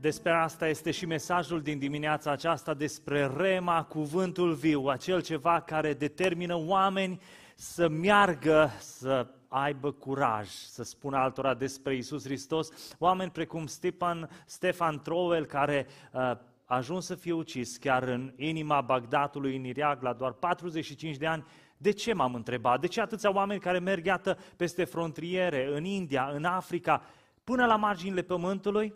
[0.00, 5.94] Despre asta este și mesajul din dimineața aceasta despre rema, cuvântul viu, acel ceva care
[5.94, 7.20] determină oameni
[7.54, 12.94] să meargă, să aibă curaj să spună altora despre Isus Hristos.
[12.98, 18.80] Oameni precum Stefan, Stefan Trowell, care uh, a ajuns să fie ucis chiar în inima
[18.80, 21.44] Bagdatului, în Irak, la doar 45 de ani.
[21.76, 22.80] De ce m-am întrebat?
[22.80, 27.02] De ce atâția oameni care merg, iată, peste frontiere, în India, în Africa,
[27.44, 28.94] până la marginile pământului?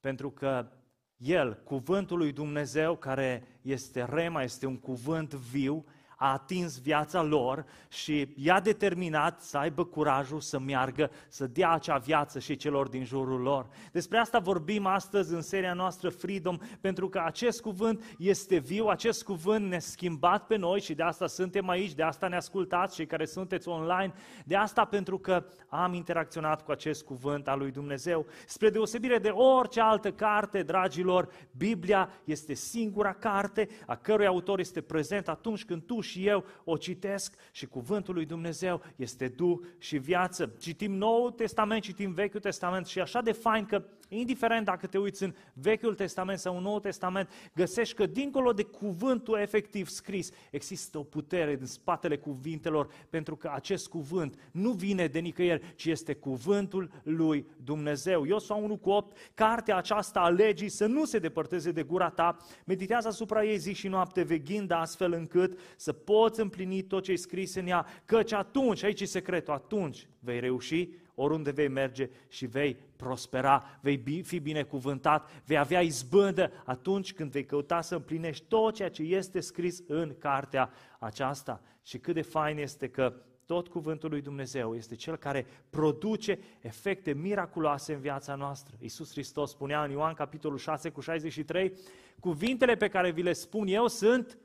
[0.00, 0.70] Pentru că
[1.16, 5.84] el, cuvântul lui Dumnezeu, care este rema, este un cuvânt viu,
[6.20, 11.96] a atins viața lor și i-a determinat să aibă curajul să meargă, să dea acea
[11.96, 13.66] viață și celor din jurul lor.
[13.92, 19.24] Despre asta vorbim astăzi în seria noastră Freedom, pentru că acest cuvânt este viu, acest
[19.24, 23.06] cuvânt ne-a schimbat pe noi și de asta suntem aici, de asta ne ascultați cei
[23.06, 24.12] care sunteți online,
[24.44, 28.26] de asta pentru că am interacționat cu acest cuvânt al lui Dumnezeu.
[28.46, 34.80] Spre deosebire de orice altă carte, dragilor, Biblia este singura carte a cărui autor este
[34.80, 39.98] prezent atunci când tu și eu o citesc și cuvântul lui Dumnezeu este duh și
[39.98, 40.52] viață.
[40.60, 45.22] Citim Noul Testament, citim Vechiul Testament și așa de fain că indiferent dacă te uiți
[45.22, 50.98] în Vechiul Testament sau în Noul Testament, găsești că dincolo de cuvântul efectiv scris, există
[50.98, 56.14] o putere din spatele cuvintelor, pentru că acest cuvânt nu vine de nicăieri, ci este
[56.14, 58.24] cuvântul lui Dumnezeu.
[58.24, 62.36] Iosua 1 cu 8, cartea aceasta a legii să nu se depărteze de gura ta,
[62.64, 67.16] meditează asupra ei zi și noapte, veghind astfel încât să poți împlini tot ce e
[67.16, 70.88] scris în ea, căci atunci, aici e secretul, atunci vei reuși
[71.20, 77.44] oriunde vei merge și vei prospera, vei fi binecuvântat, vei avea izbândă atunci când vei
[77.44, 81.60] căuta să împlinești tot ceea ce este scris în cartea aceasta.
[81.82, 83.14] Și cât de fain este că
[83.46, 88.76] tot cuvântul lui Dumnezeu este cel care produce efecte miraculoase în viața noastră.
[88.78, 91.72] Iisus Hristos spunea în Ioan capitolul 6 cu 63,
[92.20, 94.38] cuvintele pe care vi le spun eu sunt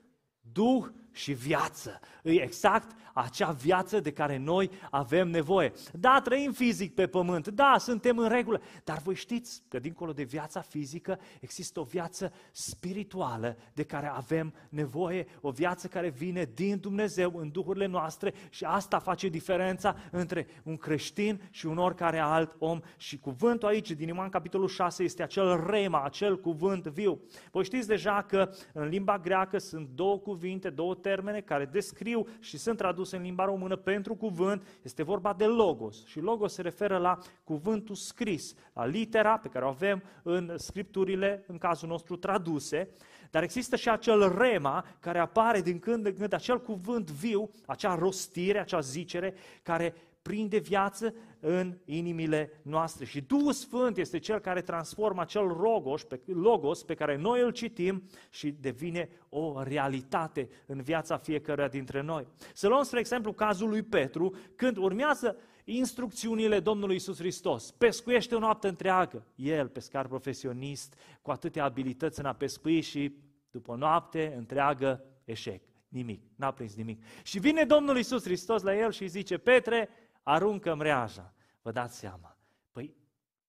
[0.51, 1.99] Duh și viață.
[2.23, 5.71] E exact acea viață de care noi avem nevoie.
[5.93, 10.23] Da, trăim fizic pe pământ, da, suntem în regulă, dar voi știți că dincolo de
[10.23, 16.77] viața fizică există o viață spirituală de care avem nevoie, o viață care vine din
[16.77, 22.55] Dumnezeu în duhurile noastre și asta face diferența între un creștin și un oricare alt
[22.59, 22.79] om.
[22.97, 27.21] Și cuvântul aici, din Ioan capitolul 6, este acel rema, acel cuvânt viu.
[27.51, 32.57] Voi știți deja că în limba greacă sunt două cuvinte, două termene care descriu și
[32.57, 36.05] sunt traduse în limba română pentru cuvânt, este vorba de logos.
[36.05, 41.43] Și logos se referă la cuvântul scris, la litera pe care o avem în scripturile,
[41.47, 42.89] în cazul nostru, traduse,
[43.31, 47.95] dar există și acel rema care apare din când în când, acel cuvânt viu, acea
[47.95, 49.93] rostire, acea zicere, care
[50.23, 53.05] prinde viață în inimile noastre.
[53.05, 57.51] Și Duhul Sfânt este Cel care transformă acel logos pe, logos pe care noi îl
[57.51, 62.27] citim și devine o realitate în viața fiecăruia dintre noi.
[62.53, 67.71] Să luăm, spre exemplu, cazul lui Petru, când urmează instrucțiunile Domnului Isus Hristos.
[67.71, 69.25] Pescuiește o noapte întreagă.
[69.35, 73.15] El, pescar profesionist, cu atâtea abilități în a pescui și
[73.51, 75.61] după o noapte întreagă, eșec.
[75.87, 77.03] Nimic, n-a prins nimic.
[77.23, 79.89] Și vine Domnul Isus Hristos la el și zice, Petre,
[80.23, 81.33] aruncă mreaja.
[81.61, 82.37] Vă dați seama.
[82.71, 82.95] Păi,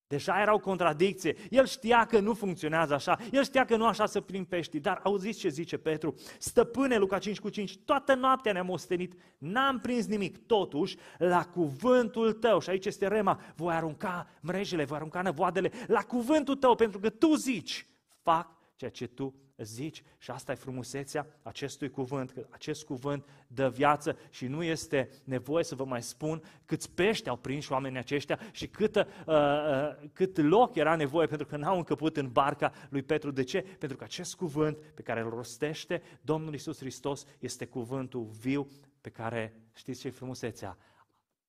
[0.07, 1.37] deja era o contradicție.
[1.51, 3.19] El știa că nu funcționează așa.
[3.33, 4.81] El știa că nu așa să prind pești.
[4.81, 6.15] Dar auziți ce zice Petru?
[6.39, 10.47] Stăpâne, Luca 5 cu 5, toată noaptea ne-am ostenit, n-am prins nimic.
[10.47, 16.01] Totuși, la cuvântul tău, și aici este rema, voi arunca mrejele, voi arunca năvoadele, la
[16.01, 17.87] cuvântul tău, pentru că tu zici,
[18.23, 23.69] fac ceea ce tu zici și asta e frumusețea acestui cuvânt, că acest cuvânt dă
[23.69, 28.39] viață și nu este nevoie să vă mai spun câți pești au prins oamenii aceștia
[28.53, 33.03] și cât, uh, uh, cât loc era nevoie pentru că n-au încăput în barca lui
[33.03, 33.31] Petru.
[33.31, 33.61] De ce?
[33.79, 38.69] Pentru că acest cuvânt pe care îl rostește Domnul Isus Hristos este cuvântul viu
[39.01, 40.79] pe care, știți ce frumusețea?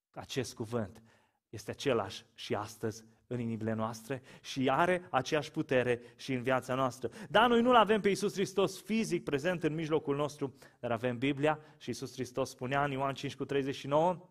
[0.10, 1.02] Acest cuvânt
[1.50, 7.10] este același și astăzi în inimile noastre și are aceeași putere și în viața noastră.
[7.30, 11.60] Da, noi nu-L avem pe Iisus Hristos fizic prezent în mijlocul nostru, dar avem Biblia
[11.78, 14.30] și Iisus Hristos spunea în Ioan 5 cu 39,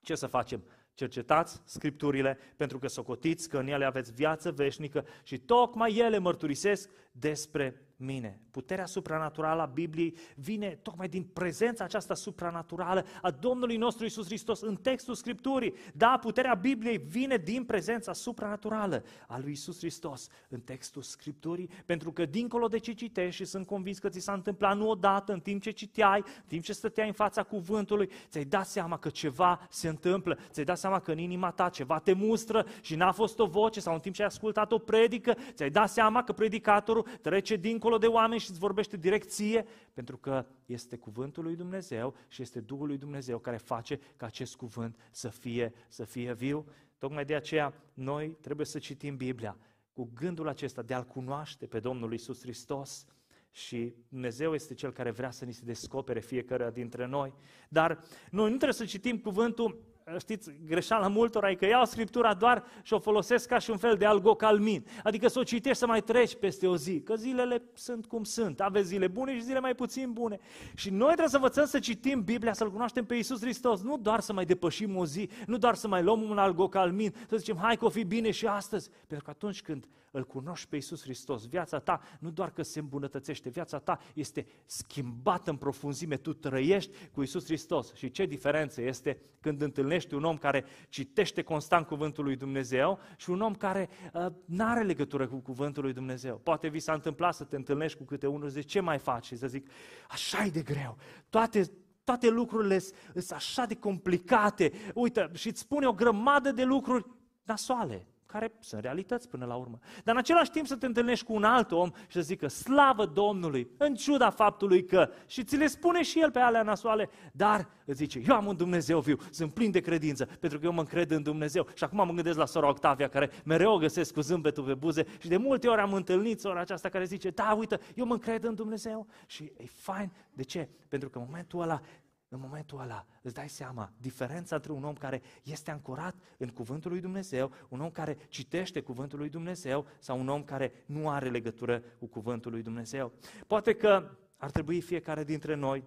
[0.00, 0.64] ce să facem?
[0.94, 6.90] Cercetați Scripturile pentru că socotiți că în ele aveți viață veșnică și tocmai ele mărturisesc
[7.18, 8.40] despre mine.
[8.50, 14.60] Puterea supranaturală a Bibliei vine tocmai din prezența aceasta supranaturală a Domnului nostru Isus Hristos
[14.60, 15.74] în textul Scripturii.
[15.94, 22.12] Da, puterea Bibliei vine din prezența supranaturală a lui Isus Hristos în textul Scripturii, pentru
[22.12, 25.40] că dincolo de ce citești și sunt convins că ți s-a întâmplat nu odată, în
[25.40, 29.66] timp ce citeai, în timp ce stăteai în fața cuvântului, ți-ai dat seama că ceva
[29.70, 33.38] se întâmplă, ți-ai dat seama că în inima ta ceva te mustră și n-a fost
[33.38, 37.05] o voce sau în timp ce ai ascultat o predică, ți-ai dat seama că predicatorul
[37.20, 42.14] trece dincolo de oameni și îți vorbește direct ție, pentru că este cuvântul lui Dumnezeu
[42.28, 46.66] și este Duhul lui Dumnezeu care face ca acest cuvânt să fie, să fie viu.
[46.98, 49.56] Tocmai de aceea noi trebuie să citim Biblia
[49.92, 53.06] cu gândul acesta de a-L cunoaște pe Domnul Isus Hristos
[53.50, 57.34] și Dumnezeu este Cel care vrea să ni se descopere fiecare dintre noi.
[57.68, 59.84] Dar noi nu trebuie să citim cuvântul
[60.18, 63.96] știți, greșeala multora e că iau Scriptura doar și o folosesc ca și un fel
[63.96, 64.86] de algocalmin.
[65.02, 68.60] Adică să o citești să mai treci peste o zi, că zilele sunt cum sunt.
[68.60, 70.38] Aveți zile bune și zile mai puțin bune.
[70.74, 73.82] Și noi trebuie să învățăm să citim Biblia, să-L cunoaștem pe Iisus Hristos.
[73.82, 77.36] Nu doar să mai depășim o zi, nu doar să mai luăm un algocalmin, să
[77.36, 78.90] zicem, hai că o fi bine și astăzi.
[79.06, 82.78] Pentru că atunci când îl cunoști pe Iisus Hristos, viața ta nu doar că se
[82.78, 87.94] îmbunătățește, viața ta este schimbată în profunzime, tu trăiești cu Iisus Hristos.
[87.94, 93.30] Și ce diferență este când întâlnești un om care citește constant cuvântul lui Dumnezeu și
[93.30, 96.36] un om care uh, nu are legătură cu cuvântul lui Dumnezeu.
[96.36, 99.24] Poate vi s-a întâmplat să te întâlnești cu câte unul și zici, ce mai faci?
[99.24, 99.68] Și să zic,
[100.08, 100.96] așa e de greu.
[101.28, 101.70] Toate,
[102.04, 104.72] toate lucrurile sunt așa de complicate.
[104.94, 107.06] Uite, și îți spune o grămadă de lucruri
[107.42, 109.78] nasoale care sunt realități până la urmă.
[110.04, 113.06] Dar în același timp să te întâlnești cu un alt om și să zică slavă
[113.06, 117.68] Domnului, în ciuda faptului că, și ți le spune și el pe alea nasoale, dar
[117.84, 120.80] îți zice, eu am un Dumnezeu viu, sunt plin de credință, pentru că eu mă
[120.80, 121.66] încred în Dumnezeu.
[121.74, 125.06] Și acum mă gândesc la sora Octavia, care mereu o găsesc cu zâmbetul pe buze
[125.18, 128.44] și de multe ori am întâlnit sora aceasta care zice, da, uite, eu mă încred
[128.44, 129.06] în Dumnezeu.
[129.26, 130.12] Și e fain.
[130.32, 130.68] De ce?
[130.88, 131.80] Pentru că în momentul ăla
[132.28, 136.90] în momentul ăla îți dai seama diferența între un om care este ancorat în cuvântul
[136.90, 141.30] lui Dumnezeu, un om care citește cuvântul lui Dumnezeu sau un om care nu are
[141.30, 143.12] legătură cu cuvântul lui Dumnezeu.
[143.46, 145.84] Poate că ar trebui fiecare dintre noi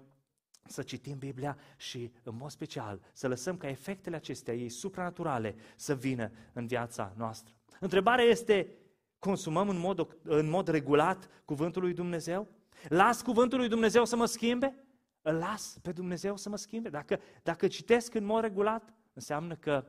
[0.65, 5.95] să citim Biblia și, în mod special, să lăsăm ca efectele acestea, ei supranaturale, să
[5.95, 7.53] vină în viața noastră.
[7.80, 8.75] Întrebarea este,
[9.19, 12.47] consumăm în mod, în mod regulat cuvântul lui Dumnezeu?
[12.88, 14.88] Las cuvântul lui Dumnezeu să mă schimbe?
[15.21, 16.89] Îl las pe Dumnezeu să mă schimbe.
[16.89, 19.86] Dacă, dacă citesc în mod regulat, înseamnă că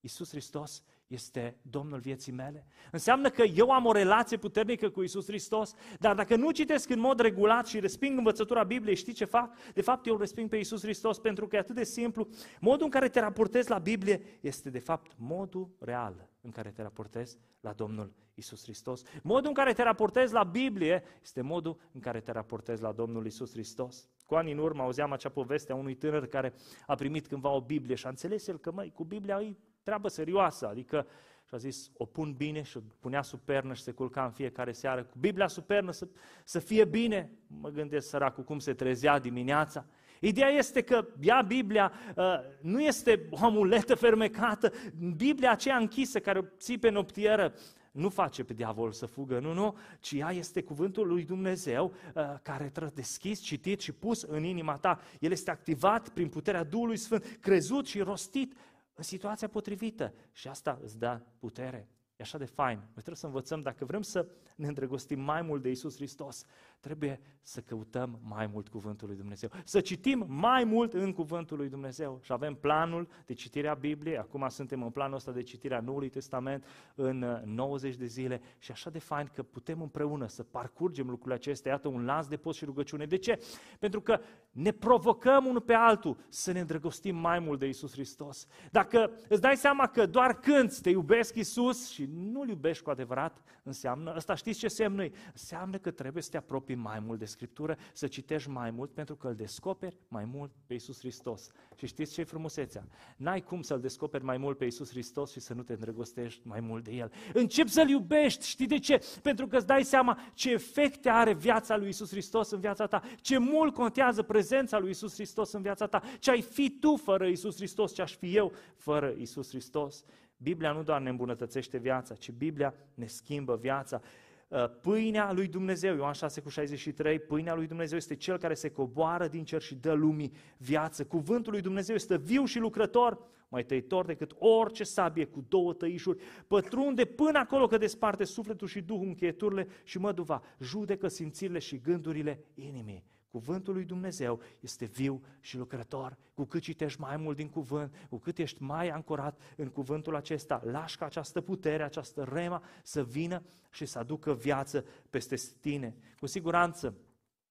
[0.00, 2.66] Isus Hristos este Domnul vieții mele.
[2.90, 6.98] Înseamnă că eu am o relație puternică cu Isus Hristos, dar dacă nu citesc în
[6.98, 9.56] mod regulat și resping învățătura Bibliei, știi ce fac?
[9.74, 12.28] De fapt, eu îl resping pe Isus Hristos pentru că e atât de simplu.
[12.60, 16.82] Modul în care te raportezi la Biblie este, de fapt, modul real în care te
[16.82, 19.02] raportezi la Domnul Isus Hristos.
[19.22, 23.26] Modul în care te raportezi la Biblie este modul în care te raportezi la Domnul
[23.26, 24.08] Isus Hristos.
[24.28, 26.54] Cu ani în urmă auzeam acea poveste a unui tânăr care
[26.86, 30.08] a primit cândva o Biblie și a înțeles el că, măi, cu Biblia e treabă
[30.08, 31.06] serioasă, adică
[31.48, 34.30] și a zis, o pun bine și o punea sub pernă și se culca în
[34.30, 35.02] fiecare seară.
[35.04, 36.08] Cu Biblia sub pernă să,
[36.44, 37.30] să fie bine.
[37.46, 39.84] Mă gândesc săracul cum se trezea dimineața.
[40.20, 42.24] Ideea este că ia Biblia uh,
[42.60, 44.72] nu este o amuletă fermecată,
[45.16, 47.54] Biblia aceea închisă care o ții pe noptieră
[47.98, 52.34] nu face pe diavol să fugă, nu, nu, ci ea este cuvântul lui Dumnezeu uh,
[52.42, 55.00] care trebuie deschis, citit și pus în inima ta.
[55.20, 58.56] El este activat prin puterea Duhului Sfânt, crezut și rostit
[58.94, 61.88] în situația potrivită și asta îți dă putere.
[62.16, 62.76] E așa de fain.
[62.76, 66.44] Noi trebuie să învățăm, dacă vrem să ne îndrăgostim mai mult de Isus Hristos,
[66.80, 71.68] trebuie să căutăm mai mult Cuvântul lui Dumnezeu, să citim mai mult în Cuvântul lui
[71.68, 75.74] Dumnezeu și avem planul de citire a Bibliei, acum suntem în planul ăsta de citire
[75.74, 76.64] a Noului Testament
[76.94, 81.34] în 90 uh, de zile și așa de fain că putem împreună să parcurgem lucrurile
[81.34, 83.06] acestea, iată un lanț de post și rugăciune.
[83.06, 83.42] De ce?
[83.78, 84.20] Pentru că
[84.50, 88.46] ne provocăm unul pe altul să ne îndrăgostim mai mult de Isus Hristos.
[88.70, 93.42] Dacă îți dai seama că doar când te iubesc Isus și nu-L iubești cu adevărat,
[93.62, 97.24] înseamnă, ăsta știți ce semnă Înseamnă că trebuie să te apropii apropii mai mult de
[97.24, 101.50] Scriptură, să citești mai mult, pentru că îl descoperi mai mult pe Iisus Hristos.
[101.76, 102.84] Și știți ce e frumusețea?
[103.16, 106.60] N-ai cum să-L descoperi mai mult pe Iisus Hristos și să nu te îndrăgostești mai
[106.60, 107.12] mult de El.
[107.32, 109.00] Începi să-L iubești, știi de ce?
[109.22, 113.02] Pentru că îți dai seama ce efecte are viața lui Iisus Hristos în viața ta,
[113.20, 117.26] ce mult contează prezența lui Iisus Hristos în viața ta, ce ai fi tu fără
[117.26, 120.04] Iisus Hristos, ce aș fi eu fără Iisus Hristos.
[120.36, 124.00] Biblia nu doar ne îmbunătățește viața, ci Biblia ne schimbă viața.
[124.48, 128.70] Uh, pâinea lui Dumnezeu, Ioan 6 cu 63, pâinea lui Dumnezeu este cel care se
[128.70, 131.04] coboară din cer și dă lumii viață.
[131.04, 136.22] Cuvântul lui Dumnezeu este viu și lucrător, mai tăitor decât orice sabie cu două tăișuri,
[136.46, 142.44] pătrunde până acolo că desparte sufletul și duhul încheieturile și măduva, judecă simțirile și gândurile
[142.54, 143.04] inimii.
[143.30, 146.16] Cuvântul lui Dumnezeu este viu și lucrător.
[146.34, 150.62] Cu cât citești mai mult din cuvânt, cu cât ești mai ancorat în cuvântul acesta,
[150.64, 155.96] lași ca această putere, această rema să vină și să aducă viață peste tine.
[156.18, 156.94] Cu siguranță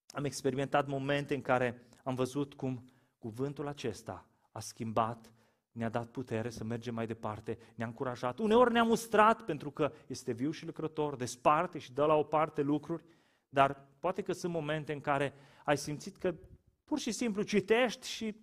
[0.08, 2.86] am experimentat momente în care am văzut cum
[3.18, 5.32] cuvântul acesta a schimbat
[5.72, 8.40] ne-a dat putere să mergem mai departe, ne-a încurajat.
[8.40, 12.62] Uneori ne-a mustrat pentru că este viu și lucrător, desparte și dă la o parte
[12.62, 13.04] lucruri,
[13.50, 15.34] dar poate că sunt momente în care
[15.68, 16.36] ai simțit că
[16.84, 18.36] pur și simplu citești și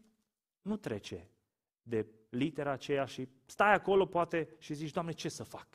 [0.62, 1.28] nu trece
[1.83, 5.66] de litera aceea și stai acolo poate și zici, Doamne, ce să fac?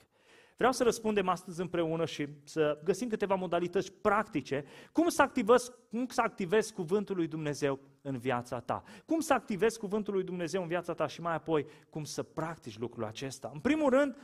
[0.58, 6.08] Vreau să răspundem astăzi împreună și să găsim câteva modalități practice cum să activezi, cum
[6.08, 8.84] să activezi cuvântul lui Dumnezeu în viața ta.
[9.06, 12.80] Cum să activezi cuvântul lui Dumnezeu în viața ta și mai apoi cum să practici
[12.80, 13.50] lucrul acesta.
[13.54, 14.16] În primul rând,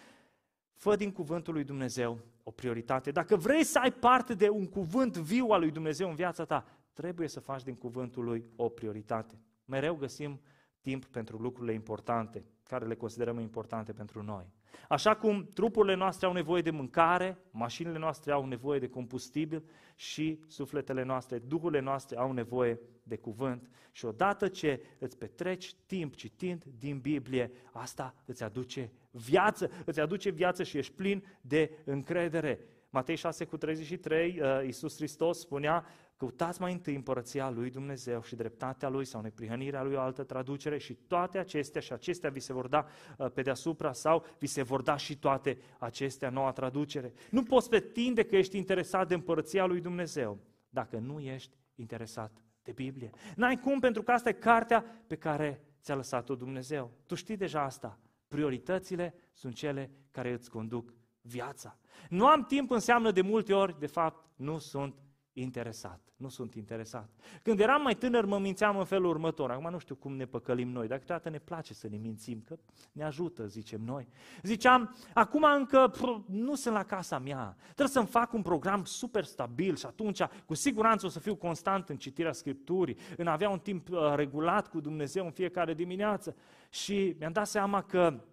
[0.73, 3.11] fă din cuvântul lui Dumnezeu o prioritate.
[3.11, 6.65] Dacă vrei să ai parte de un cuvânt viu al lui Dumnezeu în viața ta,
[6.95, 9.39] trebuie să faci din cuvântul lui o prioritate.
[9.65, 10.41] Mereu găsim
[10.81, 14.45] timp pentru lucrurile importante, care le considerăm importante pentru noi.
[14.89, 19.63] Așa cum trupurile noastre au nevoie de mâncare, mașinile noastre au nevoie de combustibil
[19.95, 23.69] și sufletele noastre, duhurile noastre au nevoie de cuvânt.
[23.91, 30.29] Și odată ce îți petreci timp citind din Biblie, asta îți aduce viață, îți aduce
[30.29, 32.59] viață și ești plin de încredere.
[32.89, 35.85] Matei 6 cu 33, uh, Iisus Hristos spunea,
[36.17, 40.77] Căutați mai întâi împărăția lui Dumnezeu și dreptatea lui sau neprihănirea lui o altă traducere
[40.77, 42.85] și toate acestea și acestea vi se vor da
[43.17, 47.13] uh, pe deasupra sau vi se vor da și toate acestea noua traducere.
[47.29, 52.31] Nu poți pretinde că ești interesat de împărăția lui Dumnezeu dacă nu ești interesat
[52.63, 53.09] de Biblie.
[53.35, 56.91] N-ai cum pentru că asta e cartea pe care ți-a lăsat-o Dumnezeu.
[57.05, 57.99] Tu știi deja asta.
[58.27, 61.77] Prioritățile sunt cele care îți conduc viața.
[62.09, 65.04] Nu am timp înseamnă de multe ori, de fapt, nu sunt
[65.37, 65.99] interesat.
[66.15, 67.09] Nu sunt interesat.
[67.41, 69.51] Când eram mai tânăr, mă mințeam în felul următor.
[69.51, 72.57] Acum nu știu cum ne păcălim noi, dar câteodată ne place să ne mințim, că
[72.91, 74.07] ne ajută, zicem noi.
[74.43, 75.91] Ziceam, acum încă
[76.27, 80.53] nu sunt la casa mea, trebuie să-mi fac un program super stabil și atunci cu
[80.53, 84.67] siguranță o să fiu constant în citirea Scripturii, în a avea un timp uh, regulat
[84.67, 86.35] cu Dumnezeu în fiecare dimineață.
[86.69, 88.23] Și mi-am dat seama că,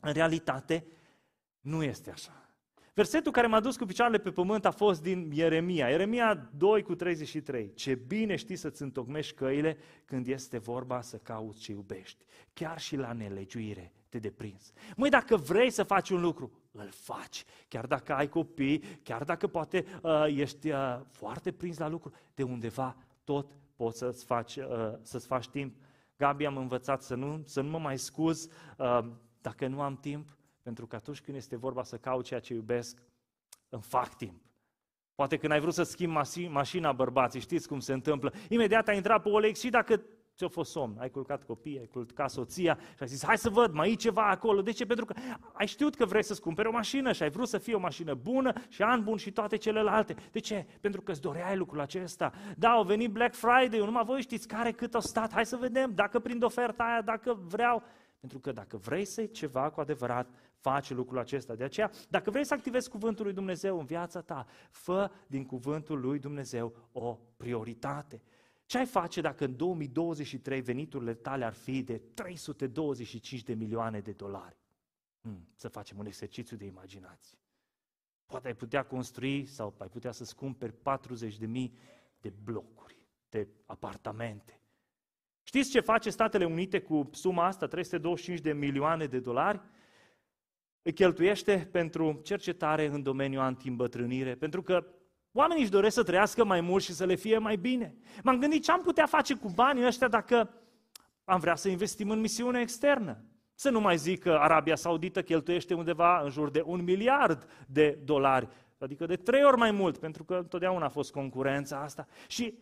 [0.00, 0.86] în realitate,
[1.60, 2.43] nu este așa.
[2.94, 5.88] Versetul care m-a dus cu picioarele pe pământ a fost din Ieremia.
[5.88, 7.72] Ieremia 2 cu 33.
[7.74, 12.24] Ce bine știi să-ți întocmești căile când este vorba să cauți ce iubești.
[12.52, 14.72] Chiar și la nelegiuire te deprins.
[14.96, 17.44] Măi, dacă vrei să faci un lucru, îl faci.
[17.68, 22.42] Chiar dacă ai copii, chiar dacă poate uh, ești uh, foarte prins la lucru, de
[22.42, 25.76] undeva tot poți să-ți faci, uh, să-ți faci timp.
[26.16, 28.48] Gabi, am învățat să nu, să nu mă mai scuz
[28.78, 28.98] uh,
[29.40, 33.02] dacă nu am timp, pentru că atunci când este vorba să caut ceea ce iubesc,
[33.68, 34.42] îmi fac timp.
[35.14, 36.18] Poate când ai vrut să schimbi
[36.48, 40.02] mașina bărbații, știți cum se întâmplă, imediat ai intrat pe OLX și dacă
[40.36, 43.72] ți-a fost somn, ai culcat copii, ai culcat soția și ai zis, hai să văd,
[43.72, 44.62] mai e ceva acolo.
[44.62, 44.86] De ce?
[44.86, 45.14] Pentru că
[45.52, 48.14] ai știut că vrei să-ți cumperi o mașină și ai vrut să fie o mașină
[48.14, 50.14] bună și an bun și toate celelalte.
[50.32, 50.66] De ce?
[50.80, 52.32] Pentru că îți doreai lucrul acesta.
[52.56, 55.94] Da, au venit Black Friday, numai voi știți care cât au stat, hai să vedem
[55.94, 57.82] dacă prind oferta aia, dacă vreau.
[58.20, 60.28] Pentru că dacă vrei să ceva cu adevărat,
[60.64, 61.54] faci lucrul acesta.
[61.54, 66.00] De aceea, dacă vrei să activezi cuvântul lui Dumnezeu în viața ta, fă din cuvântul
[66.00, 68.22] lui Dumnezeu o prioritate.
[68.66, 74.12] Ce ai face dacă în 2023 veniturile tale ar fi de 325 de milioane de
[74.12, 74.56] dolari?
[75.20, 77.38] Hmm, să facem un exercițiu de imaginație.
[78.26, 81.78] Poate ai putea construi sau ai putea să-ți cumperi 40 de mii
[82.20, 84.60] de blocuri, de apartamente.
[85.42, 89.60] Știți ce face Statele Unite cu suma asta, 325 de milioane de dolari?
[90.86, 94.86] Îi cheltuiește pentru cercetare în domeniul anti-îmbătrânire, pentru că
[95.32, 97.94] oamenii își doresc să trăiască mai mult și să le fie mai bine.
[98.22, 100.50] M-am gândit ce am putea face cu banii ăștia dacă
[101.24, 103.24] am vrea să investim în misiune externă.
[103.54, 107.98] Să nu mai zic că Arabia Saudită cheltuiește undeva în jur de un miliard de
[108.04, 108.48] dolari,
[108.78, 112.06] adică de trei ori mai mult, pentru că întotdeauna a fost concurența asta.
[112.28, 112.58] Și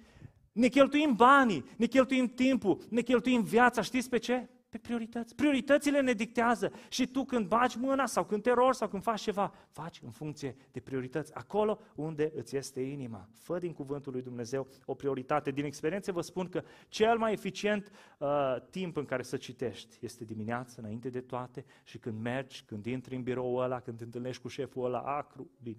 [0.52, 4.48] ne cheltuim banii, ne cheltuim timpul, ne cheltuim viața, știți pe ce?
[4.72, 5.34] Pe priorități.
[5.34, 9.20] Prioritățile ne dictează și tu când bagi mâna sau când te rogi sau când faci
[9.20, 11.34] ceva, faci în funcție de priorități.
[11.34, 13.28] Acolo unde îți este inima.
[13.32, 15.50] Fă din cuvântul lui Dumnezeu o prioritate.
[15.50, 18.28] Din experiență vă spun că cel mai eficient uh,
[18.70, 23.16] timp în care să citești este dimineața, înainte de toate și când mergi, când intri
[23.16, 25.76] în birou ăla, când te întâlnești cu șeful ăla acru, din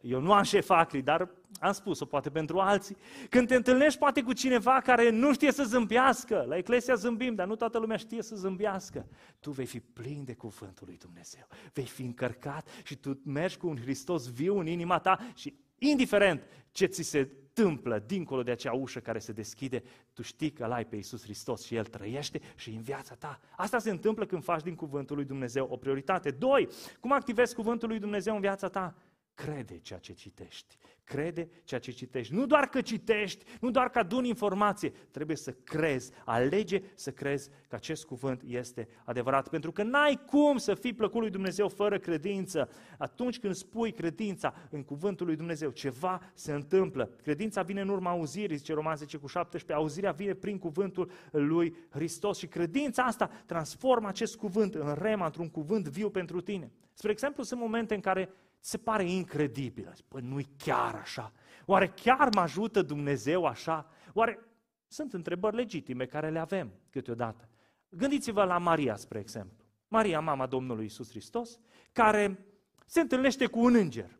[0.00, 2.96] Eu nu am șef acri, dar am spus-o poate pentru alții.
[3.28, 7.46] Când te întâlnești poate cu cineva care nu știe să zâmbească, la Eclesia zâmbim, dar
[7.46, 9.06] nu toată lumea știe să zâmbească.
[9.40, 13.68] Tu vei fi plin de cuvântul lui Dumnezeu, vei fi încărcat și tu mergi cu
[13.68, 18.72] un Hristos viu în inima ta și indiferent ce ți se întâmplă dincolo de acea
[18.72, 19.82] ușă care se deschide,
[20.12, 23.40] tu știi că l-ai pe Iisus Hristos și El trăiește și în viața ta.
[23.56, 26.30] Asta se întâmplă când faci din cuvântul lui Dumnezeu o prioritate.
[26.30, 26.68] Doi,
[27.00, 28.94] cum activezi cuvântul lui Dumnezeu în viața ta?
[29.34, 30.76] Crede ceea ce citești.
[31.04, 32.34] Crede ceea ce citești.
[32.34, 36.10] Nu doar că citești, nu doar că aduni informație, trebuie să crezi.
[36.24, 39.48] Alege să crezi că acest cuvânt este adevărat.
[39.48, 42.68] Pentru că n-ai cum să fii plăcut lui Dumnezeu fără credință.
[42.98, 47.10] Atunci când spui credința în cuvântul lui Dumnezeu, ceva se întâmplă.
[47.22, 49.72] Credința vine în urma auzirii, zice Roman 10 cu 17.
[49.72, 55.50] Auzirea vine prin cuvântul lui Hristos și credința asta transformă acest cuvânt în rema, într-un
[55.50, 56.72] cuvânt viu pentru tine.
[56.92, 58.30] Spre exemplu, sunt momente în care
[58.64, 59.92] se pare incredibilă.
[60.08, 61.32] Păi nu-i chiar așa.
[61.66, 63.90] Oare chiar mă ajută Dumnezeu așa?
[64.12, 64.38] Oare
[64.86, 67.48] sunt întrebări legitime care le avem câteodată.
[67.88, 69.64] Gândiți-vă la Maria, spre exemplu.
[69.88, 71.58] Maria, mama Domnului Isus Hristos,
[71.92, 72.46] care
[72.86, 74.18] se întâlnește cu un înger.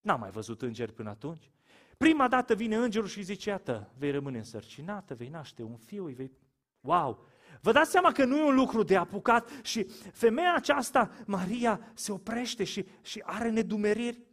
[0.00, 1.50] N-am mai văzut îngeri până atunci.
[1.96, 6.14] Prima dată vine îngerul și zice, iată, vei rămâne însărcinată, vei naște un fiu, îi
[6.14, 6.32] vei...
[6.80, 7.26] Wow!
[7.60, 12.12] Vă dați seama că nu e un lucru de apucat și femeia aceasta, Maria, se
[12.12, 14.28] oprește și, și are nedumeriri.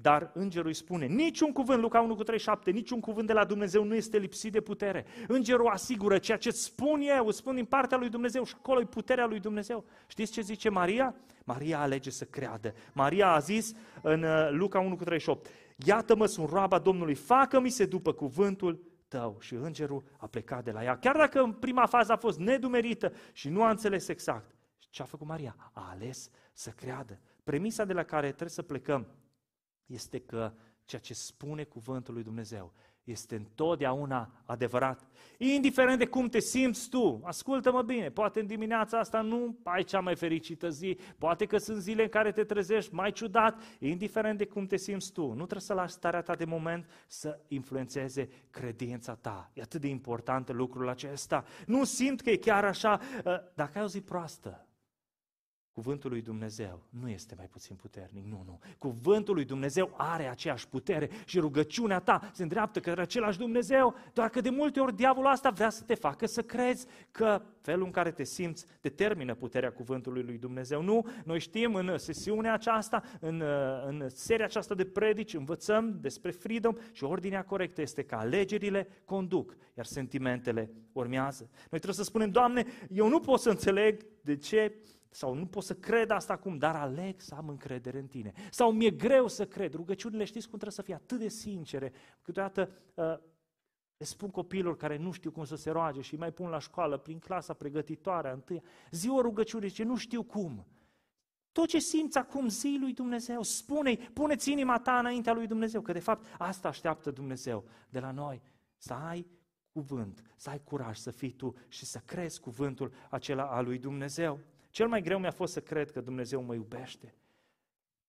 [0.00, 3.84] Dar îngerul îi spune, niciun cuvânt, Luca 1 cu 37, niciun cuvânt de la Dumnezeu
[3.84, 5.06] nu este lipsit de putere.
[5.28, 9.26] Îngerul asigură ceea ce spun eu, spun din partea lui Dumnezeu și acolo e puterea
[9.26, 9.84] lui Dumnezeu.
[10.06, 11.14] Știți ce zice Maria?
[11.44, 12.74] Maria alege să creadă.
[12.92, 13.72] Maria a zis
[14.02, 15.46] în uh, Luca 1 cu 38,
[15.76, 19.36] iată-mă, sunt roaba Domnului, facă-mi se după cuvântul tău.
[19.40, 20.98] Și îngerul a plecat de la ea.
[20.98, 24.54] Chiar dacă în prima fază a fost nedumerită și nu a înțeles exact.
[24.78, 25.70] Ce a făcut Maria?
[25.72, 27.20] A ales să creadă.
[27.44, 29.06] Premisa de la care trebuie să plecăm
[29.86, 30.52] este că
[30.84, 32.72] ceea ce spune cuvântul lui Dumnezeu
[33.10, 35.00] este întotdeauna adevărat.
[35.38, 40.00] Indiferent de cum te simți tu, ascultă-mă bine, poate în dimineața asta nu ai cea
[40.00, 44.44] mai fericită zi, poate că sunt zile în care te trezești mai ciudat, indiferent de
[44.44, 45.26] cum te simți tu.
[45.26, 49.50] Nu trebuie să lași starea ta de moment să influențeze credința ta.
[49.54, 51.44] E atât de important lucrul acesta.
[51.66, 53.00] Nu simt că e chiar așa.
[53.24, 54.66] Ă, dacă ai o zi proastă,
[55.72, 58.60] Cuvântul lui Dumnezeu nu este mai puțin puternic, nu, nu.
[58.78, 64.28] Cuvântul lui Dumnezeu are aceeași putere și rugăciunea ta se îndreaptă către același Dumnezeu, doar
[64.28, 67.90] că de multe ori diavolul asta vrea să te facă să crezi că felul în
[67.90, 70.82] care te simți determină puterea cuvântului lui Dumnezeu.
[70.82, 73.42] Nu, noi știm în sesiunea aceasta, în,
[73.86, 79.56] în seria aceasta de predici, învățăm despre freedom și ordinea corectă este că alegerile conduc,
[79.76, 81.48] iar sentimentele urmează.
[81.52, 84.74] Noi trebuie să spunem, Doamne, eu nu pot să înțeleg de ce
[85.10, 88.32] sau nu pot să cred asta acum, dar aleg să am încredere în tine.
[88.50, 89.74] Sau mi-e greu să cred.
[89.74, 91.92] Rugăciunile știți cum trebuie să fie atât de sincere.
[92.22, 93.18] Câteodată uh,
[93.96, 96.58] le spun copilor care nu știu cum să se roage și îi mai pun la
[96.58, 98.62] școală, prin clasa pregătitoare, întâia.
[98.90, 100.66] Zi o rugăciune, zice, nu știu cum.
[101.52, 105.92] Tot ce simți acum, zi lui Dumnezeu, spune-i, puneți inima ta înaintea lui Dumnezeu, că
[105.92, 108.42] de fapt asta așteaptă Dumnezeu de la noi,
[108.76, 109.26] să ai
[109.72, 114.40] cuvânt, să ai curaj să fii tu și să crezi cuvântul acela al lui Dumnezeu.
[114.70, 117.14] Cel mai greu mi-a fost să cred că Dumnezeu mă iubește.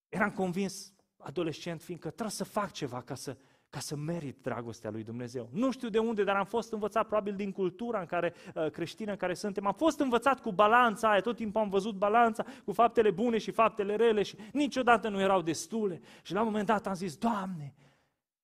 [0.09, 3.37] Eram convins, adolescent, fiindcă trebuie să fac ceva ca să,
[3.69, 5.49] ca să merit dragostea lui Dumnezeu.
[5.51, 9.11] Nu știu de unde, dar am fost învățat probabil din cultura în care, uh, creștină
[9.11, 9.65] în care suntem.
[9.65, 13.51] Am fost învățat cu balanța aia, tot timpul am văzut balanța cu faptele bune și
[13.51, 16.01] faptele rele și niciodată nu erau destule.
[16.21, 17.75] Și la un moment dat am zis, Doamne,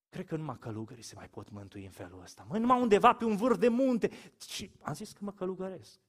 [0.09, 2.45] cred că numai călugării se mai pot mântui în felul ăsta.
[2.49, 4.09] Mă, numai undeva pe un vârf de munte.
[4.49, 5.99] Și am zis că mă călugăresc.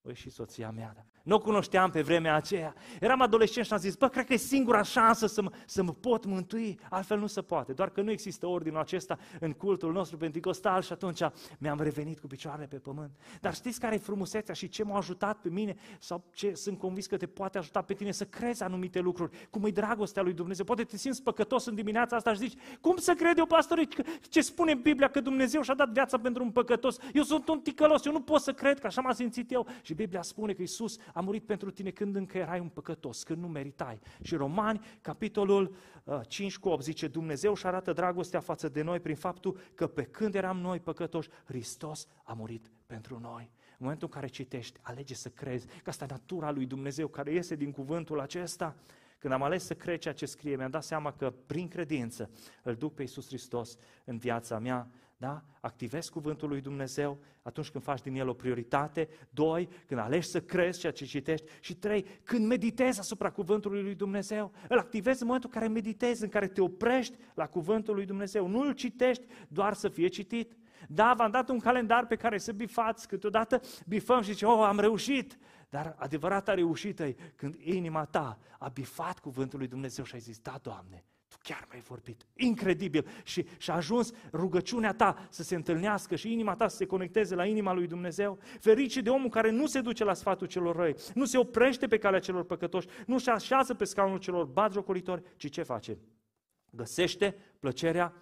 [0.00, 1.04] Păi și soția mea, da.
[1.28, 2.74] Nu o cunoșteam pe vremea aceea.
[3.00, 5.92] Eram adolescent și am zis, bă, cred că e singura șansă să mă, să mă
[5.92, 7.72] pot mântui, altfel nu se poate.
[7.72, 11.20] Doar că nu există ordinul acesta în cultul nostru pentecostal și atunci
[11.58, 13.10] mi-am revenit cu picioarele pe pământ.
[13.40, 17.06] Dar știți care e frumusețea și ce m-a ajutat pe mine sau ce sunt convins
[17.06, 20.64] că te poate ajuta pe tine să crezi anumite lucruri, cum e dragostea lui Dumnezeu.
[20.64, 23.88] Poate te simți păcătos în dimineața asta și zici, cum să cred eu, pastore,
[24.28, 26.96] ce spune Biblia că Dumnezeu și-a dat viața pentru un păcătos?
[27.12, 29.66] Eu sunt un ticălos, eu nu pot să cred că așa m-a simțit eu.
[29.82, 33.40] Și Biblia spune că Isus a murit pentru tine când încă erai un păcătos, când
[33.40, 34.00] nu meritai.
[34.22, 35.74] Și Romani, capitolul
[36.28, 39.86] 5 uh, cu 8, zice, Dumnezeu și arată dragostea față de noi prin faptul că
[39.86, 43.50] pe când eram noi păcătoși, Hristos a murit pentru noi.
[43.52, 47.32] În momentul în care citești, alege să crezi că asta e natura lui Dumnezeu care
[47.32, 48.76] iese din cuvântul acesta.
[49.18, 52.30] Când am ales să cred ceea ce scrie, mi-am dat seama că prin credință
[52.62, 54.88] îl duc pe Iisus Hristos în viața mea
[55.20, 55.44] Da?
[55.60, 59.08] Activezi cuvântul lui Dumnezeu atunci când faci din el o prioritate.
[59.30, 61.46] Doi, când alegi să crezi ceea ce citești.
[61.60, 64.52] Și trei, când meditezi asupra cuvântului lui Dumnezeu.
[64.68, 68.46] Îl activezi în momentul în care meditezi, în care te oprești la cuvântul lui Dumnezeu.
[68.48, 70.56] Nu îl citești doar să fie citit.
[70.88, 74.78] Da, v-am dat un calendar pe care să bifați, câteodată bifăm și zice, oh, am
[74.78, 75.38] reușit.
[75.68, 80.38] Dar adevărata reușită e când inima ta a bifat cuvântul lui Dumnezeu și ai zis,
[80.38, 82.26] da, Doamne, tu chiar mi-ai vorbit.
[82.36, 83.06] Incredibil.
[83.24, 87.34] Și, și a ajuns rugăciunea ta să se întâlnească și inima ta să se conecteze
[87.34, 88.38] la inima lui Dumnezeu.
[88.60, 91.98] Ferice de omul care nu se duce la sfatul celor răi, nu se oprește pe
[91.98, 95.98] calea celor păcătoși, nu se așează pe scaunul celor batjocoritori, ci ce face?
[96.70, 98.14] Găsește plăcerea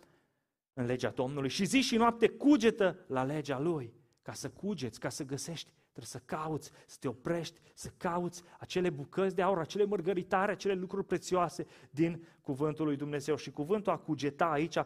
[0.72, 5.08] în legea Domnului și zi și noapte cugetă la legea Lui, ca să cugeți, ca
[5.08, 9.84] să găsești Trebuie să cauți, să te oprești, să cauți acele bucăți de aur, acele
[9.84, 13.36] mărgăritare, acele lucruri prețioase din cuvântul lui Dumnezeu.
[13.36, 14.84] Și cuvântul a cugeta aici uh,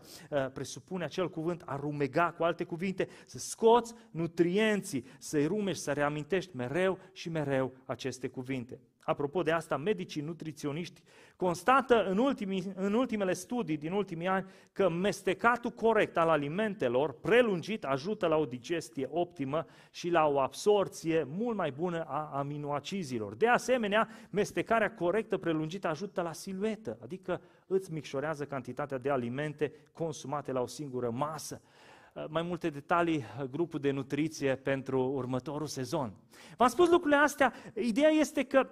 [0.53, 6.57] presupune acel cuvânt a rumega, cu alte cuvinte, să scoți nutrienții, să-i rumești, să reamintești
[6.57, 8.81] mereu și mereu aceste cuvinte.
[9.11, 11.03] Apropo de asta, medicii nutriționiști
[11.37, 17.85] constată în, ultimii, în ultimele studii din ultimii ani că mestecatul corect al alimentelor prelungit
[17.85, 23.35] ajută la o digestie optimă și la o absorție mult mai bună a aminoacizilor.
[23.35, 30.53] De asemenea, mestecarea corectă prelungită ajută la siluetă, adică îți micșorează cantitatea de alimente consumate
[30.53, 31.61] la o singură masă
[32.29, 36.13] mai multe detalii, grupul de nutriție pentru următorul sezon.
[36.57, 38.69] V-am spus lucrurile astea, ideea este că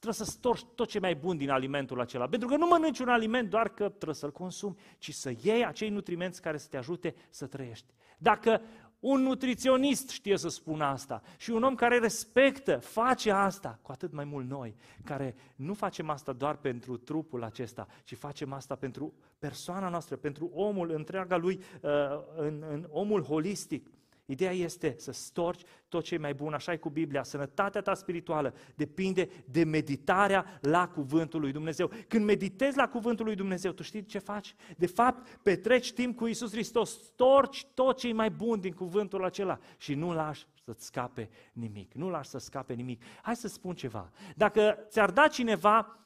[0.00, 2.26] Trebuie să storci tot ce mai bun din alimentul acela.
[2.26, 5.88] Pentru că nu mănânci un aliment doar că trebuie să-l consumi, ci să iei acei
[5.88, 7.86] nutrimenți care să te ajute să trăiești.
[8.18, 8.60] Dacă
[9.00, 14.12] un nutriționist știe să spună asta și un om care respectă, face asta, cu atât
[14.12, 19.14] mai mult noi, care nu facem asta doar pentru trupul acesta, ci facem asta pentru
[19.38, 21.90] persoana noastră, pentru omul, întreaga lui, uh,
[22.36, 23.90] în, în omul holistic.
[24.30, 27.22] Ideea este să storci tot ce e mai bun, așa e cu Biblia.
[27.22, 31.90] Sănătatea ta spirituală depinde de meditarea la Cuvântul lui Dumnezeu.
[32.08, 34.54] Când meditezi la Cuvântul lui Dumnezeu, tu știi ce faci?
[34.76, 39.24] De fapt, petreci timp cu Isus Hristos, storci tot ce e mai bun din Cuvântul
[39.24, 41.94] acela și nu lași să-ți scape nimic.
[41.94, 43.02] Nu lași să scape nimic.
[43.22, 44.10] Hai să spun ceva.
[44.36, 45.98] Dacă ți-ar da cineva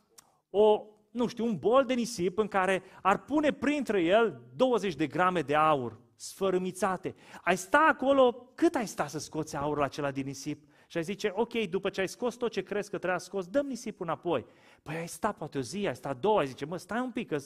[0.51, 5.07] o, nu știu, un bol de nisip în care ar pune printre el 20 de
[5.07, 7.15] grame de aur, sfărâmițate.
[7.43, 10.63] Ai sta acolo, cât ai sta să scoți aurul acela din nisip?
[10.87, 13.47] Și ai zice, ok, după ce ai scos tot ce crezi că trebuie să scos,
[13.47, 14.47] dăm nisipul înapoi.
[14.83, 17.29] Păi ai sta poate o zi, ai sta două, ai zice, mă, stai un pic,
[17.29, 17.39] că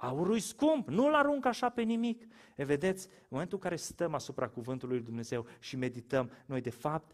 [0.00, 2.26] aurul e scump, nu-l arunc așa pe nimic.
[2.56, 6.70] E, vedeți, în momentul în care stăm asupra cuvântului lui Dumnezeu și medităm, noi de
[6.70, 7.10] fapt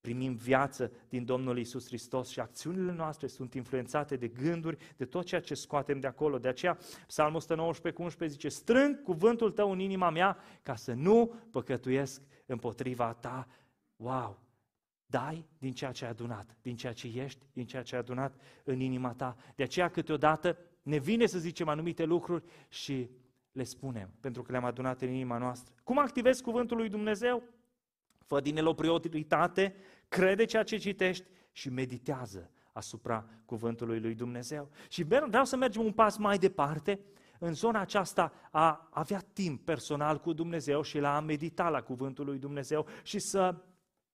[0.00, 5.24] primim viață din Domnul Isus Hristos și acțiunile noastre sunt influențate de gânduri, de tot
[5.24, 6.38] ceea ce scoatem de acolo.
[6.38, 10.92] De aceea, Psalmul 119 cu 11 zice, strâng cuvântul tău în inima mea ca să
[10.92, 13.46] nu păcătuiesc împotriva ta.
[13.96, 14.44] Wow!
[15.06, 18.40] Dai din ceea ce ai adunat, din ceea ce ești, din ceea ce ai adunat
[18.64, 19.36] în inima ta.
[19.54, 23.10] De aceea câteodată ne vine să zicem anumite lucruri și
[23.52, 25.74] le spunem, pentru că le-am adunat în inima noastră.
[25.84, 27.42] Cum activezi cuvântul lui Dumnezeu?
[28.26, 29.74] Fă din el o prioritate,
[30.08, 34.70] crede ceea ce citești și meditează asupra cuvântului lui Dumnezeu.
[34.88, 37.00] Și vreau să mergem un pas mai departe,
[37.38, 42.24] în zona aceasta a avea timp personal cu Dumnezeu și la a medita la cuvântul
[42.24, 43.54] lui Dumnezeu și să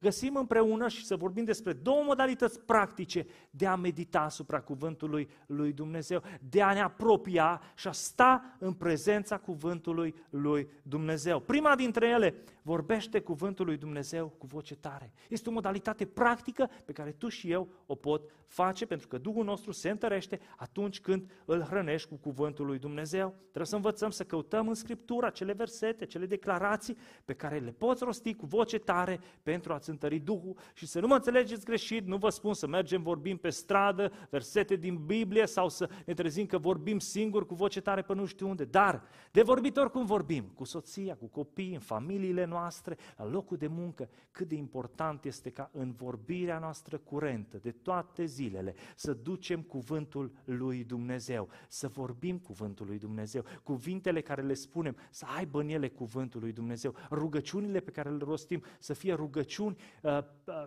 [0.02, 5.72] găsim împreună și să vorbim despre două modalități practice de a medita asupra cuvântului lui
[5.72, 11.40] Dumnezeu, de a ne apropia și a sta în prezența cuvântului lui Dumnezeu.
[11.40, 15.12] Prima dintre ele vorbește cuvântul lui Dumnezeu cu voce tare.
[15.28, 19.44] Este o modalitate practică pe care tu și eu o pot face pentru că Duhul
[19.44, 23.34] nostru se întărește atunci când îl hrănești cu cuvântul lui Dumnezeu.
[23.40, 28.04] Trebuie să învățăm să căutăm în Scriptură acele versete, acele declarații pe care le poți
[28.04, 32.16] rosti cu voce tare pentru a-ți întări Duhul și să nu mă înțelegeți greșit, nu
[32.16, 36.58] vă spun să mergem, vorbim pe stradă, versete din Biblie sau să ne trezim că
[36.58, 39.02] vorbim singur cu voce tare pe nu știu unde, dar
[39.32, 44.08] de vorbitor cum vorbim, cu soția, cu copiii, în familiile noastre, la locul de muncă,
[44.30, 50.32] cât de important este ca în vorbirea noastră curentă de toate zilele să ducem cuvântul
[50.44, 55.88] lui Dumnezeu, să vorbim cuvântul lui Dumnezeu, cuvintele care le spunem, să aibă în ele
[55.88, 59.81] cuvântul lui Dumnezeu, rugăciunile pe care le rostim să fie rugăciuni uh, uh,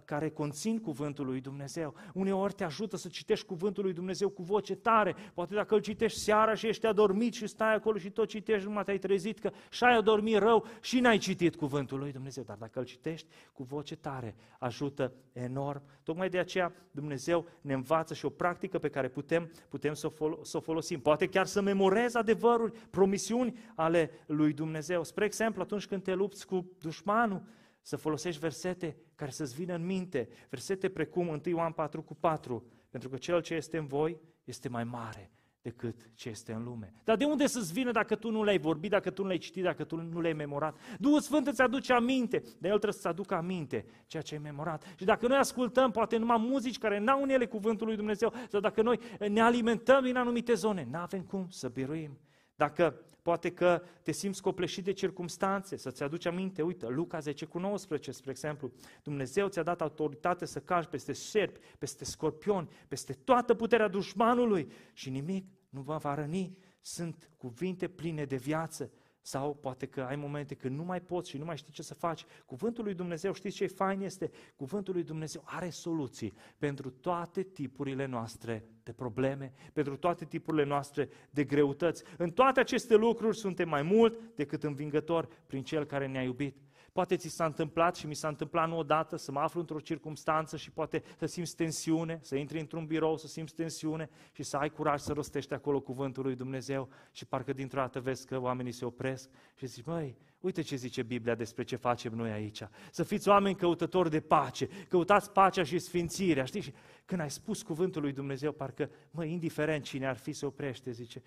[0.05, 1.93] care conțin cuvântul lui Dumnezeu.
[2.13, 5.15] Uneori te ajută să citești cuvântul lui Dumnezeu cu voce tare.
[5.33, 8.83] Poate dacă îl citești seara și ești adormit și stai acolo și tot citești, numai
[8.83, 12.43] te-ai trezit că și ai adormit rău și n-ai citit cuvântul lui Dumnezeu.
[12.43, 15.81] Dar dacă îl citești cu voce tare, ajută enorm.
[16.03, 20.09] Tocmai de aceea Dumnezeu ne învață și o practică pe care putem, putem să, o
[20.09, 20.99] fol- să o folosim.
[20.99, 25.03] Poate chiar să memorezi adevăruri, promisiuni ale lui Dumnezeu.
[25.03, 27.41] Spre exemplu, atunci când te lupți cu dușmanul,
[27.85, 32.65] să folosești versete care să-ți vină în minte, versete precum 1 Ioan 4 cu 4,
[32.89, 36.93] pentru că cel ce este în voi este mai mare decât ce este în lume.
[37.03, 39.63] Dar de unde să-ți vină dacă tu nu le-ai vorbit, dacă tu nu le-ai citit,
[39.63, 40.77] dacă tu nu le-ai memorat?
[40.99, 44.93] Duhul Sfânt îți aduce aminte, dar El trebuie să-ți aducă aminte ceea ce ai memorat.
[44.97, 48.59] Și dacă noi ascultăm poate numai muzici care n-au în ele cuvântul lui Dumnezeu, sau
[48.59, 52.19] dacă noi ne alimentăm din anumite zone, nu avem cum să biruim.
[52.55, 57.59] Dacă poate că te simți copleșit de circumstanțe, să-ți aduci aminte, uite, Luca 10 cu
[57.59, 58.71] 19, spre exemplu,
[59.03, 65.09] Dumnezeu ți-a dat autoritate să cași peste serpi, peste scorpioni, peste toată puterea dușmanului și
[65.09, 66.57] nimic nu vă va răni.
[66.81, 68.91] Sunt cuvinte pline de viață.
[69.27, 71.93] Sau poate că ai momente când nu mai poți și nu mai știi ce să
[71.93, 72.25] faci.
[72.45, 74.31] Cuvântul lui Dumnezeu, știți ce fain este?
[74.55, 81.09] Cuvântul lui Dumnezeu are soluții pentru toate tipurile noastre de probleme, pentru toate tipurile noastre
[81.29, 82.03] de greutăți.
[82.17, 86.57] În toate aceste lucruri suntem mai mult decât învingători prin Cel care ne-a iubit.
[86.95, 90.57] Poate ți s-a întâmplat și mi s-a întâmplat nu odată să mă aflu într-o circunstanță
[90.57, 94.69] și poate să simți tensiune, să intri într-un birou, să simți tensiune și să ai
[94.69, 98.85] curaj să rostești acolo cuvântul lui Dumnezeu și parcă dintr-o dată vezi că oamenii se
[98.85, 102.61] opresc și zici, măi, uite ce zice Biblia despre ce facem noi aici.
[102.91, 106.61] Să fiți oameni căutători de pace, căutați pacea și sfințirea, știi?
[106.61, 106.73] Și
[107.05, 111.21] când ai spus cuvântul lui Dumnezeu, parcă, măi, indiferent cine ar fi, se oprește, zice,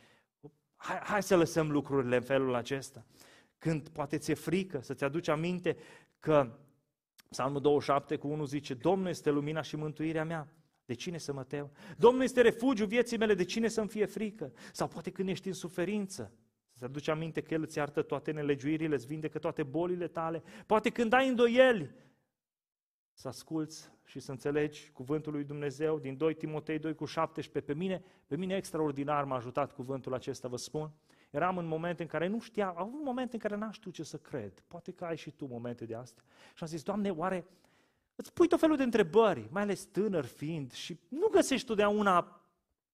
[0.77, 3.05] hai, hai să lăsăm lucrurile în felul acesta
[3.59, 5.77] când poate ți-e frică, să-ți aduci aminte
[6.19, 6.59] că
[7.31, 10.53] Psalmul 27 cu 1 zice, Domnul este lumina și mântuirea mea.
[10.85, 11.71] De cine să mă tem?
[11.97, 14.53] Domnul este refugiu vieții mele, de cine să-mi fie frică?
[14.73, 16.33] Sau poate când ești în suferință,
[16.71, 20.43] să-ți aduci aminte că El îți iartă toate nelegiuirile, îți vindecă toate bolile tale.
[20.67, 21.91] Poate când ai îndoieli,
[23.13, 27.73] să asculți și să înțelegi cuvântul lui Dumnezeu din 2 Timotei 2 cu 17.
[27.73, 30.93] Pe mine, pe mine extraordinar m-a ajutat cuvântul acesta, vă spun.
[31.31, 34.03] Eram în momente în care nu știam, au avut momente în care n-am știut ce
[34.03, 34.53] să cred.
[34.67, 36.23] Poate că ai și tu momente de astea.
[36.55, 37.47] Și am zis, Doamne, oare
[38.17, 42.38] îți pui tot felul de întrebări, mai ales tânăr fiind, și nu găsești totdeauna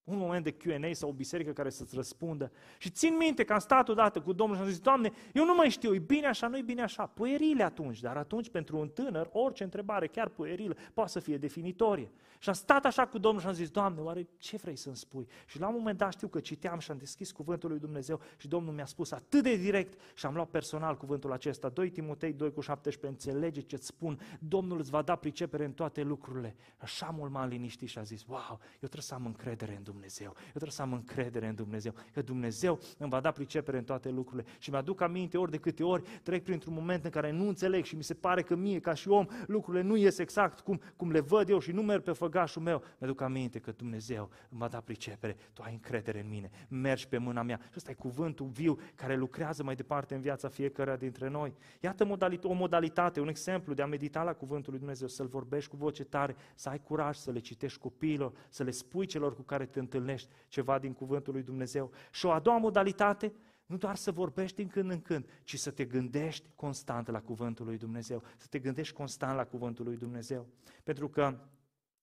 [0.05, 2.51] un moment de Q&A sau o biserică care să-ți răspundă.
[2.77, 5.55] Și țin minte că am stat odată cu Domnul și am zis, Doamne, eu nu
[5.55, 7.05] mai știu, e bine așa, nu e bine așa.
[7.05, 12.11] Puerile atunci, dar atunci pentru un tânăr, orice întrebare, chiar puerilă, poate să fie definitorie.
[12.39, 15.27] Și am stat așa cu Domnul și am zis, Doamne, oare ce vrei să-mi spui?
[15.45, 18.47] Și la un moment dat știu că citeam și am deschis cuvântul lui Dumnezeu și
[18.47, 22.51] Domnul mi-a spus atât de direct și am luat personal cuvântul acesta, 2 Timotei 2
[22.53, 26.55] cu 17, înțelege ce-ți spun, Domnul îți va da pricepere în toate lucrurile.
[26.77, 29.94] Așa mult m-am liniștit și a zis, wow, eu trebuie să am încredere în Dumnezeu,
[30.19, 34.09] eu trebuie să am încredere în Dumnezeu, că Dumnezeu îmi va da pricepere în toate
[34.09, 34.49] lucrurile.
[34.59, 37.95] Și mi-aduc aminte ori de câte ori trec printr-un moment în care nu înțeleg și
[37.95, 41.19] mi se pare că mie, ca și om, lucrurile nu ies exact cum, cum le
[41.19, 42.83] văd eu și nu merg pe făgașul meu.
[42.99, 47.17] Mi-aduc aminte că Dumnezeu îmi va da pricepere, tu ai încredere în mine, mergi pe
[47.17, 47.59] mâna mea.
[47.61, 51.53] Și ăsta e cuvântul viu care lucrează mai departe în viața fiecăruia dintre noi.
[51.79, 55.75] Iată o modalitate, un exemplu de a medita la cuvântul lui Dumnezeu, să-l vorbești cu
[55.75, 59.65] voce tare, să ai curaj să le citești copiilor, să le spui celor cu care
[59.65, 61.91] te întâlnești ceva din cuvântul lui Dumnezeu.
[62.11, 63.33] Și o a doua modalitate,
[63.65, 67.65] nu doar să vorbești din când în când, ci să te gândești constant la cuvântul
[67.65, 70.47] lui Dumnezeu, să te gândești constant la cuvântul lui Dumnezeu.
[70.83, 71.37] Pentru că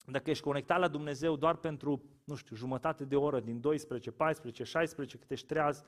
[0.07, 4.65] dacă ești conectat la Dumnezeu doar pentru, nu știu, jumătate de oră, din 12, 14,
[4.65, 5.85] 16, cât ești treaz,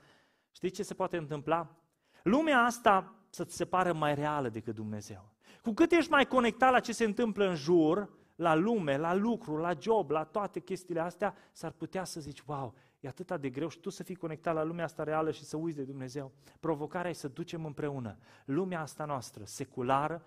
[0.51, 1.75] știi ce se poate întâmpla?
[2.23, 5.33] Lumea asta să-ți se pară mai reală decât Dumnezeu.
[5.61, 9.55] Cu cât ești mai conectat la ce se întâmplă în jur, la lume, la lucru,
[9.55, 13.67] la job, la toate chestiile astea, s-ar putea să zici, wow, e atât de greu
[13.67, 16.31] și tu să fii conectat la lumea asta reală și să uiți de Dumnezeu.
[16.59, 20.23] Provocarea e să ducem împreună lumea asta noastră, seculară,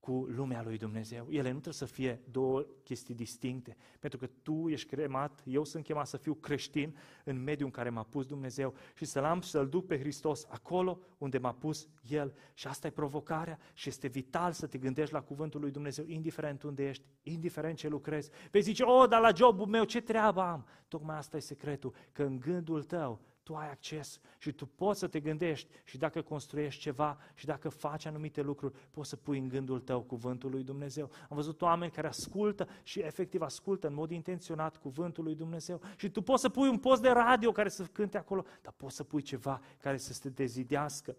[0.00, 1.26] cu lumea lui Dumnezeu.
[1.28, 5.84] Ele nu trebuie să fie două chestii distincte, pentru că tu ești cremat, eu sunt
[5.84, 9.48] chemat să fiu creștin în mediul în care m-a pus Dumnezeu și să-L am și
[9.48, 12.34] să-L duc pe Hristos acolo unde m-a pus El.
[12.54, 16.62] Și asta e provocarea și este vital să te gândești la cuvântul lui Dumnezeu, indiferent
[16.62, 18.30] unde ești, indiferent ce lucrezi.
[18.50, 20.66] Vei zice, o, dar la jobul meu ce treabă am?
[20.88, 25.06] Tocmai asta e secretul, că în gândul tău tu ai acces și tu poți să
[25.06, 29.48] te gândești și dacă construiești ceva și dacă faci anumite lucruri, poți să pui în
[29.48, 31.10] gândul tău cuvântul lui Dumnezeu.
[31.28, 36.10] Am văzut oameni care ascultă și efectiv ascultă în mod intenționat cuvântul lui Dumnezeu și
[36.10, 39.04] tu poți să pui un post de radio care să cânte acolo, dar poți să
[39.04, 41.16] pui ceva care să te dezidească.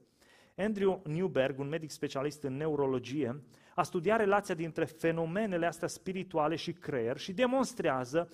[0.58, 3.42] Andrew Newberg, un medic specialist în neurologie,
[3.76, 8.30] a studiat relația dintre fenomenele astea spirituale și creier și demonstrează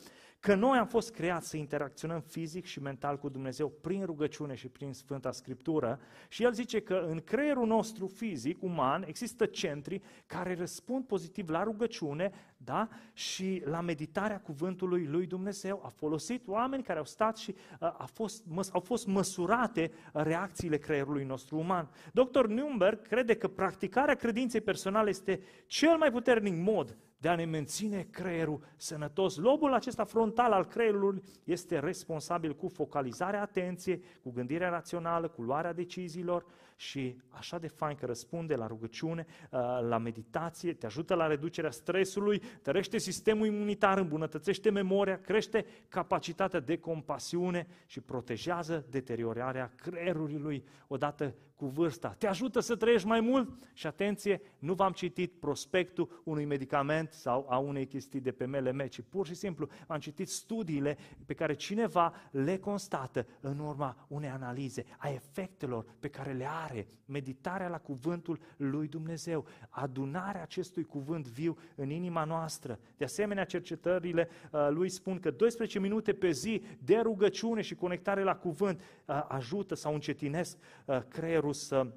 [0.46, 4.68] că noi am fost creați să interacționăm fizic și mental cu Dumnezeu prin rugăciune și
[4.68, 10.56] prin Sfânta Scriptură și el zice că în creierul nostru fizic, uman, există centri care
[10.56, 12.32] răspund pozitiv la rugăciune
[12.66, 12.88] da?
[13.14, 15.82] și la meditarea cuvântului lui Dumnezeu.
[15.86, 20.78] A folosit oameni care au stat și uh, a fost, măs, au fost măsurate reacțiile
[20.78, 21.90] creierului nostru uman.
[22.14, 22.46] Dr.
[22.48, 28.08] Nürnberg crede că practicarea credinței personale este cel mai puternic mod de a ne menține
[28.12, 29.36] creierul sănătos.
[29.38, 35.74] Lobul acesta frontal al creierului este responsabil cu focalizarea atenției, cu gândirea rațională, cu luarea
[35.74, 36.46] deciziilor
[36.76, 41.72] și așa de fain că răspunde la rugăciune, uh, la meditație, te ajută la reducerea
[41.72, 51.36] stresului, tărește sistemul imunitar, îmbunătățește memoria, crește capacitatea de compasiune și protejează deteriorarea creierului odată
[51.56, 52.16] cu vârsta.
[52.18, 57.46] Te ajută să trăiești mai mult și atenție, nu v-am citit prospectul unui medicament sau
[57.50, 61.54] a unei chestii de pe MLM, ci pur și simplu am citit studiile pe care
[61.54, 67.78] cineva le constată în urma unei analize a efectelor pe care le are meditarea la
[67.78, 72.80] cuvântul lui Dumnezeu, adunarea acestui cuvânt viu în inima noastră.
[72.98, 78.24] De asemenea, cercetările uh, lui spun că 12 minute pe zi de rugăciune și conectare
[78.24, 81.88] la cuvânt uh, ajută sau încetinesc uh, creierul creierul să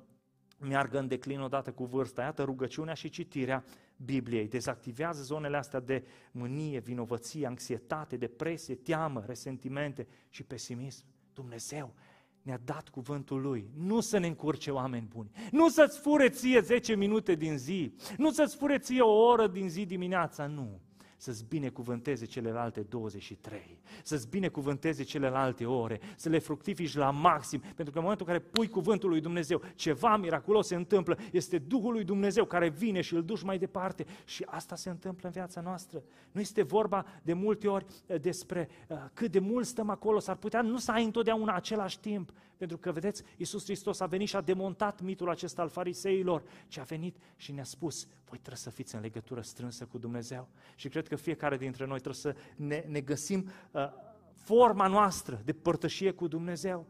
[0.58, 2.22] meargă în declin odată cu vârsta.
[2.22, 3.64] Iată, rugăciunea și citirea
[3.96, 11.04] Bibliei dezactivează zonele astea de mânie, vinovăție, anxietate, depresie, teamă, resentimente și pesimism.
[11.34, 11.94] Dumnezeu
[12.42, 13.70] ne-a dat cuvântul Lui.
[13.76, 15.30] Nu să ne încurce oameni buni.
[15.50, 17.94] Nu să-ți fure ție 10 minute din zi.
[18.16, 20.46] Nu să-ți fure ție o oră din zi dimineața.
[20.46, 20.80] Nu
[21.18, 27.98] să-ți binecuvânteze celelalte 23, să-ți binecuvânteze celelalte ore, să le fructifici la maxim, pentru că
[27.98, 32.04] în momentul în care pui cuvântul lui Dumnezeu, ceva miraculos se întâmplă, este Duhul lui
[32.04, 36.02] Dumnezeu care vine și îl duci mai departe și asta se întâmplă în viața noastră.
[36.32, 40.36] Nu este vorba de multe ori eh, despre uh, cât de mult stăm acolo, s-ar
[40.36, 44.36] putea nu să ai întotdeauna același timp, pentru că, vedeți, Iisus Hristos a venit și
[44.36, 48.70] a demontat mitul acesta al fariseilor, ci a venit și ne-a spus, voi trebuie să
[48.70, 50.48] fiți în legătură strânsă cu Dumnezeu.
[50.76, 53.92] Și cred că fiecare dintre noi trebuie să ne, ne găsim uh,
[54.32, 56.86] forma noastră de părtășie cu Dumnezeu.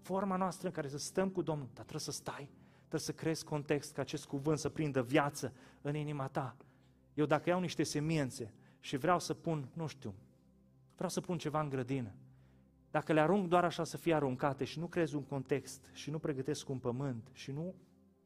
[0.00, 3.44] Forma noastră în care să stăm cu Domnul, dar trebuie să stai, trebuie să crezi
[3.44, 6.56] context ca acest cuvânt să prindă viață în inima ta.
[7.14, 10.14] Eu dacă iau niște semințe și vreau să pun, nu știu,
[10.94, 12.14] vreau să pun ceva în grădină,
[12.90, 16.18] dacă le arunc doar așa să fie aruncate și nu crezi un context și nu
[16.18, 17.74] pregătesc un pământ și nu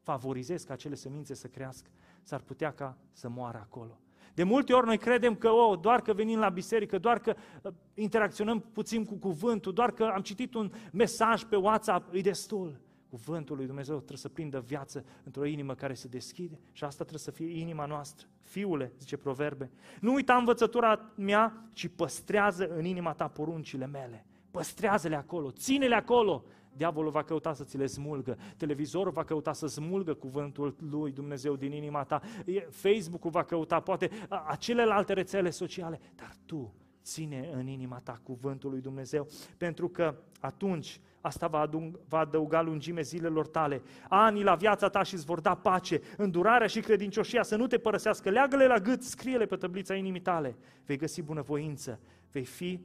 [0.01, 1.89] favorizez ca acele semințe să crească,
[2.25, 3.99] s-ar putea ca să moară acolo.
[4.33, 7.71] De multe ori noi credem că oh, doar că venim la biserică, doar că uh,
[7.93, 12.79] interacționăm puțin cu cuvântul, doar că am citit un mesaj pe WhatsApp, e destul.
[13.09, 17.19] Cuvântul lui Dumnezeu trebuie să prindă viață într-o inimă care se deschide și asta trebuie
[17.19, 18.27] să fie inima noastră.
[18.41, 24.25] Fiule, zice proverbe, nu uita învățătura mea, ci păstrează în inima ta poruncile mele.
[24.51, 26.43] Păstrează-le acolo, ține-le acolo.
[26.75, 31.55] Diavolul va căuta să ți le smulgă, televizorul va căuta să smulgă cuvântul lui Dumnezeu
[31.55, 32.21] din inima ta,
[32.69, 34.09] Facebook-ul va căuta, poate
[34.47, 40.99] acelelalte rețele sociale, dar tu ține în inima ta cuvântul lui Dumnezeu, pentru că atunci
[41.21, 45.39] asta va, adung, va adăuga lungime zilelor tale, anii la viața ta și îți vor
[45.39, 49.95] da pace, îndurarea și credincioșia să nu te părăsească, leagă-le la gât, scrie-le pe tăblița
[49.95, 51.99] inimii tale, vei găsi bunăvoință,
[52.31, 52.79] vei fi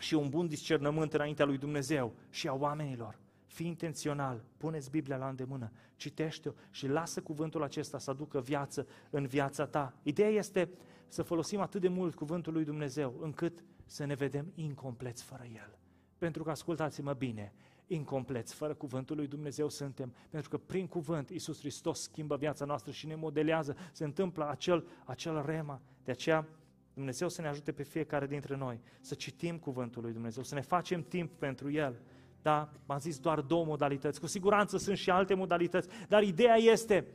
[0.00, 3.18] și un bun discernământ înaintea lui Dumnezeu și a oamenilor.
[3.46, 9.26] Fii intențional, puneți Biblia la îndemână, citește-o și lasă cuvântul acesta să aducă viață în
[9.26, 9.94] viața ta.
[10.02, 10.70] Ideea este
[11.08, 15.78] să folosim atât de mult cuvântul lui Dumnezeu încât să ne vedem incompleți fără el.
[16.18, 17.52] Pentru că, ascultați-mă bine,
[17.86, 22.92] incompleți, fără cuvântul lui Dumnezeu suntem, pentru că prin cuvânt Iisus Hristos schimbă viața noastră
[22.92, 25.80] și ne modelează, se întâmplă acel, acel rema.
[26.04, 26.46] De aceea
[27.00, 30.60] Dumnezeu să ne ajute pe fiecare dintre noi să citim Cuvântul lui Dumnezeu, să ne
[30.60, 32.00] facem timp pentru El.
[32.42, 37.06] Da, m-am zis doar două modalități, cu siguranță sunt și alte modalități, dar ideea este,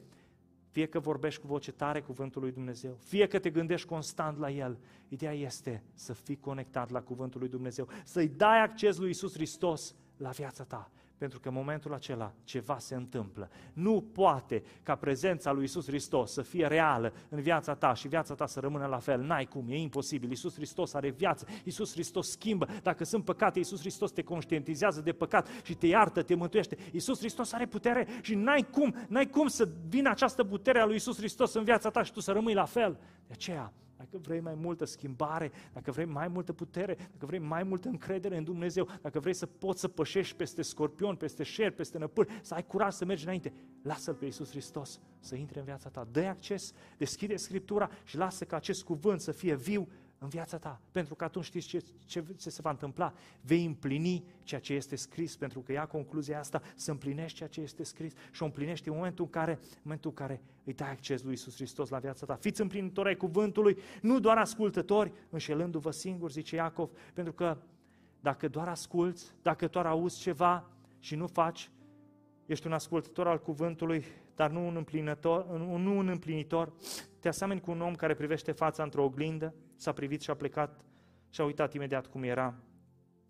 [0.69, 4.51] fie că vorbești cu voce tare Cuvântul lui Dumnezeu, fie că te gândești constant la
[4.51, 9.33] El, ideea este să fii conectat la Cuvântul lui Dumnezeu, să-i dai acces lui Isus
[9.33, 13.49] Hristos la viața ta pentru că în momentul acela ceva se întâmplă.
[13.73, 18.33] Nu poate ca prezența lui Isus Hristos să fie reală în viața ta și viața
[18.33, 19.21] ta să rămână la fel.
[19.21, 20.31] N-ai cum, e imposibil.
[20.31, 22.67] Isus Hristos are viață, Isus Hristos schimbă.
[22.83, 26.77] Dacă sunt păcate, Isus Hristos te conștientizează de păcat și te iartă, te mântuiește.
[26.91, 30.95] Isus Hristos are putere și n-ai cum, n-ai cum să vină această putere a lui
[30.95, 32.99] Isus Hristos în viața ta și tu să rămâi la fel.
[33.27, 33.73] De aceea,
[34.09, 38.37] dacă vrei mai multă schimbare, dacă vrei mai multă putere, dacă vrei mai multă încredere
[38.37, 42.53] în Dumnezeu, dacă vrei să poți să pășești peste scorpion, peste șer, peste năpâri, să
[42.53, 46.07] ai curaj să mergi înainte, lasă-L pe Iisus Hristos să intre în viața ta.
[46.11, 50.81] Dă acces, deschide Scriptura și lasă ca acest cuvânt să fie viu în viața ta.
[50.91, 53.13] Pentru că atunci știți ce, ce, ce se va întâmpla.
[53.41, 57.61] Vei împlini ceea ce este scris, pentru că ia concluzia asta, să împlinești ceea ce
[57.61, 60.91] este scris și o împlinești în momentul în care, în momentul în care îi dai
[60.91, 62.35] acces lui Isus Hristos la viața ta.
[62.35, 67.57] Fiți împlinitori ai cuvântului, nu doar ascultători, înșelându-vă singuri, zice Iacov, pentru că
[68.19, 71.69] dacă doar asculți, dacă doar auzi ceva și nu faci,
[72.45, 76.73] ești un ascultător al cuvântului, dar nu un împlinitor, nu un împlinitor.
[77.19, 80.81] Te asemeni cu un om care privește fața într-o oglindă, s-a privit și a plecat
[81.29, 82.55] și a uitat imediat cum era.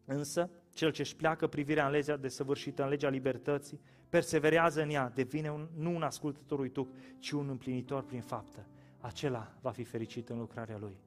[0.06, 3.80] Însă, cel ce își pleacă privirea în legea desăvârșită, în legea libertății,
[4.10, 6.90] perseverează în ea, devine un, nu un ascultător uituc,
[7.20, 8.66] ci un împlinitor prin faptă.
[9.00, 10.98] Acela va fi fericit în lucrarea lui.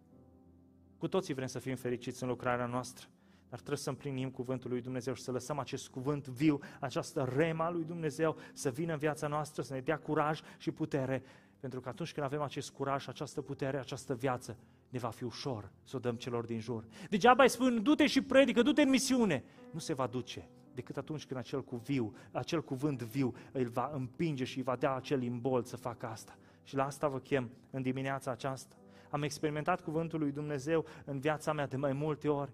[0.98, 3.06] Cu toții vrem să fim fericiți în lucrarea noastră.
[3.48, 7.70] Dar trebuie să împlinim cuvântul lui Dumnezeu și să lăsăm acest cuvânt viu, această rema
[7.70, 11.22] lui Dumnezeu să vină în viața noastră, să ne dea curaj și putere.
[11.60, 14.56] Pentru că atunci când avem acest curaj, această putere, această viață,
[14.88, 16.84] ne va fi ușor să o dăm celor din jur.
[17.10, 19.44] Degeaba îi spun, du-te și predică, du-te în misiune.
[19.70, 24.44] Nu se va duce decât atunci când acel, cuviu, acel cuvânt viu îl va împinge
[24.44, 26.38] și îi va da acel imbol să facă asta.
[26.62, 28.76] Și la asta vă chem în dimineața aceasta.
[29.10, 32.52] Am experimentat cuvântul lui Dumnezeu în viața mea de mai multe ori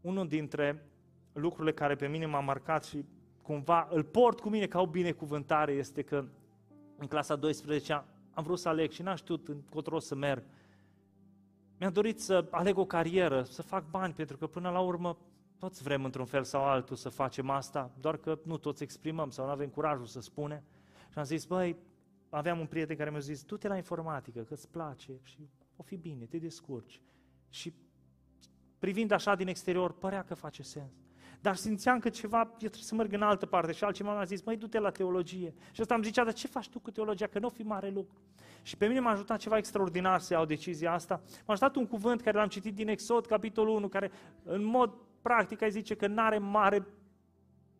[0.00, 0.86] unul dintre
[1.32, 3.04] lucrurile care pe mine m-a marcat și
[3.42, 6.24] cumva îl port cu mine ca o binecuvântare este că
[6.96, 7.92] în clasa 12
[8.32, 10.44] am vrut să aleg și n-am știut încotro să merg.
[11.82, 15.18] Mi-am dorit să aleg o carieră, să fac bani, pentru că până la urmă
[15.58, 19.44] toți vrem într-un fel sau altul să facem asta, doar că nu toți exprimăm sau
[19.44, 20.62] nu avem curajul să spunem.
[21.10, 21.76] Și am zis, băi,
[22.30, 25.96] aveam un prieten care mi-a zis, du-te la informatică, că îți place și o fi
[25.96, 27.00] bine, te descurci.
[27.48, 27.74] Și
[28.78, 30.92] privind așa din exterior, părea că face sens.
[31.40, 34.42] Dar simțeam că ceva, eu trebuie să merg în altă parte și altceva mi-a zis,
[34.42, 35.54] măi, du-te la teologie.
[35.72, 37.26] Și asta am zicea, dar ce faci tu cu teologia?
[37.26, 38.20] Că nu o fi mare lucru.
[38.62, 41.20] Și pe mine m-a ajutat ceva extraordinar să iau decizia asta.
[41.46, 44.10] M-a ajutat un cuvânt care l-am citit din Exod, capitolul 1, care
[44.44, 46.86] în mod practic ai zice că nu are mare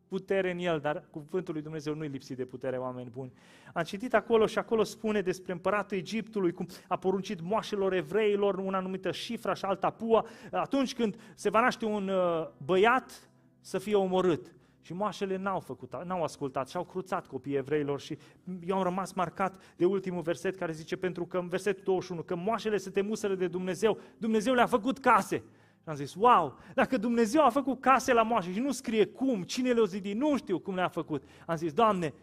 [0.09, 3.33] putere în el, dar cuvântul lui Dumnezeu nu-i lipsit de putere, oameni buni.
[3.73, 8.79] Am citit acolo și acolo spune despre împăratul Egiptului, cum a poruncit moașelor evreilor una
[8.79, 13.31] anumită șifra și alta pua, atunci când se va naște un uh, băiat
[13.61, 14.55] să fie omorât.
[14.83, 18.19] Și moașele n-au făcut, n-au ascultat și au cruțat copiii evreilor și
[18.67, 22.37] eu am rămas marcat de ultimul verset care zice, pentru că în versetul 21, că
[22.37, 25.37] moașele se temuseră de Dumnezeu, Dumnezeu le-a făcut case.
[25.83, 29.43] Și am zis, wow, dacă Dumnezeu a făcut case la moașe și nu scrie cum,
[29.43, 31.23] cine le-a zidit, nu știu cum le-a făcut.
[31.47, 32.15] Am zis, Doamne,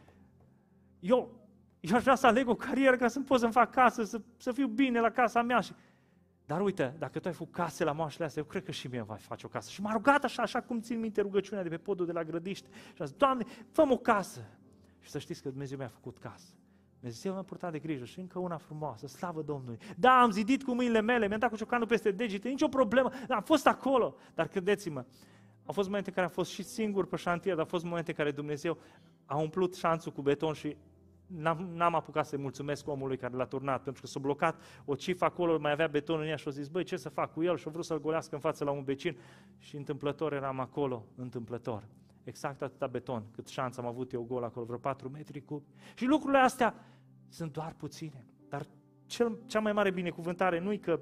[0.99, 1.39] eu,
[1.79, 4.51] eu aș vrea să aleg o carieră ca să pot să-mi fac casă, să, să
[4.51, 5.59] fiu bine la casa mea.
[5.59, 5.71] Și...
[6.49, 9.01] Dar uite, dacă tu ai făcut case la moașele astea, eu cred că și mie
[9.01, 9.69] va face o casă.
[9.69, 12.67] Și m-a rugat așa, așa cum țin minte rugăciunea de pe podul de la grădiște.
[12.71, 14.41] Și am zis, Doamne, fă o casă.
[14.99, 16.47] Și să știți că Dumnezeu mi-a făcut casă.
[16.99, 19.77] Dumnezeu mi-a purtat de grijă și încă una frumoasă, slavă Domnului.
[19.97, 23.35] Da, am zidit cu mâinile mele, mi-am dat cu ciocanul peste degete, nicio problemă, da,
[23.35, 24.15] am fost acolo.
[24.35, 25.05] Dar credeți-mă,
[25.65, 28.11] au fost momente în care am fost și singur pe șantier, dar au fost momente
[28.11, 28.77] în care Dumnezeu
[29.25, 30.75] a umplut șanțul cu beton și
[31.35, 35.25] n-am, n-am apucat să-i mulțumesc omului care l-a turnat, pentru că s-a blocat o cifă
[35.25, 37.57] acolo, mai avea beton în ea și a zis, băi, ce să fac cu el?
[37.57, 39.17] Și a vrut să-l golească în față la un vecin
[39.57, 41.87] și întâmplător eram acolo, întâmplător.
[42.23, 45.63] Exact atâta beton, cât șans am avut eu gol acolo, vreo 4 metri cub.
[45.95, 46.75] Și lucrurile astea
[47.27, 48.25] sunt doar puține.
[48.49, 48.65] Dar
[49.05, 50.99] cel, cea mai mare binecuvântare nu e că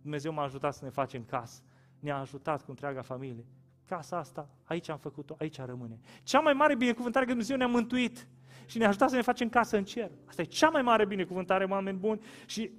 [0.00, 1.62] Dumnezeu m-a ajutat să ne facem casă.
[1.98, 3.44] Ne-a ajutat cu întreaga familie.
[3.90, 5.98] Casa asta, aici am făcut-o, aici rămâne.
[6.22, 8.26] Cea mai mare binecuvântare că Dumnezeu ne-a mântuit
[8.66, 10.10] și ne-a ajutat să ne facem casă în cer.
[10.28, 12.20] Asta e cea mai mare binecuvântare, oameni buni.
[12.46, 12.70] Și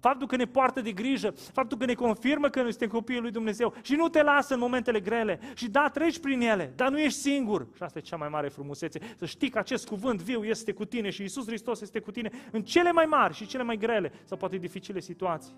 [0.00, 3.30] faptul că ne poartă de grijă, faptul că ne confirmă că noi suntem copiii lui
[3.30, 5.40] Dumnezeu și nu te lasă în momentele grele.
[5.54, 7.66] Și da, treci prin ele, dar nu ești singur.
[7.74, 10.84] Și asta e cea mai mare frumusețe, să știi că acest cuvânt viu este cu
[10.84, 14.12] tine și Isus Hristos este cu tine în cele mai mari și cele mai grele
[14.24, 15.52] sau poate dificile situații.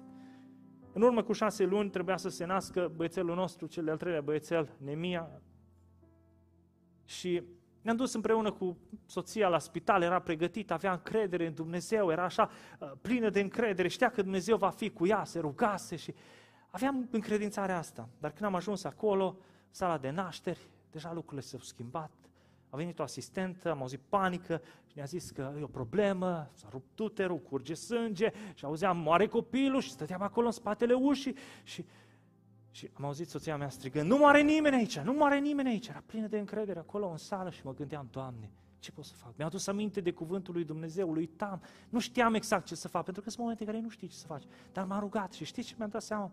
[0.92, 4.74] În urmă cu șase luni trebuia să se nască băiețelul nostru, cel de-al treilea băiețel,
[4.78, 5.40] Nemia.
[7.04, 7.42] Și
[7.82, 8.76] ne-am dus împreună cu
[9.06, 13.88] soția la spital, era pregătită, avea încredere în Dumnezeu, era așa uh, plină de încredere,
[13.88, 16.14] știa că Dumnezeu va fi cu ea, se rugase și
[16.70, 18.08] aveam încredințarea asta.
[18.18, 19.38] Dar când am ajuns acolo,
[19.70, 22.10] sala de nașteri, deja lucrurile s-au schimbat.
[22.70, 26.68] A venit o asistentă, am auzit panică și ne-a zis că e o problemă, s-a
[26.70, 31.84] rupt uterul, curge sânge și auzeam, moare copilul și stăteam acolo în spatele ușii și
[32.70, 35.88] și am auzit soția mea strigând, nu moare nimeni aici, nu moare nimeni aici.
[35.88, 39.32] Era plină de încredere acolo în sală și mă gândeam, Doamne, ce pot să fac?
[39.36, 41.62] Mi-am adus aminte de cuvântul lui Dumnezeu, lui Tam.
[41.88, 44.14] Nu știam exact ce să fac, pentru că sunt momente în care nu știi ce
[44.14, 44.44] să faci.
[44.72, 46.32] Dar m-am rugat și știți ce mi-am dat seama?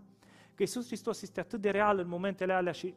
[0.55, 2.93] Că Iisus Hristos este atât de real în momentele alea și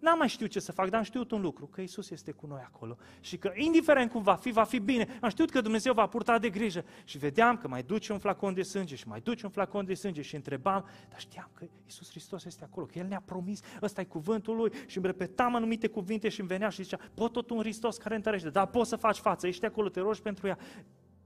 [0.00, 2.46] N-am mai știut ce să fac, dar am știut un lucru, că Isus este cu
[2.46, 5.18] noi acolo și că indiferent cum va fi, va fi bine.
[5.20, 8.54] Am știut că Dumnezeu va purta de grijă și vedeam că mai duce un flacon
[8.54, 12.10] de sânge și mai duce un flacon de sânge și întrebam, dar știam că Isus
[12.10, 15.86] Hristos este acolo, că El ne-a promis, ăsta e cuvântul Lui și îmi repetam anumite
[15.86, 18.96] cuvinte și îmi venea și zicea, pot tot un Hristos care întărește, dar poți să
[18.96, 20.58] faci față, ești acolo, te rogi pentru ea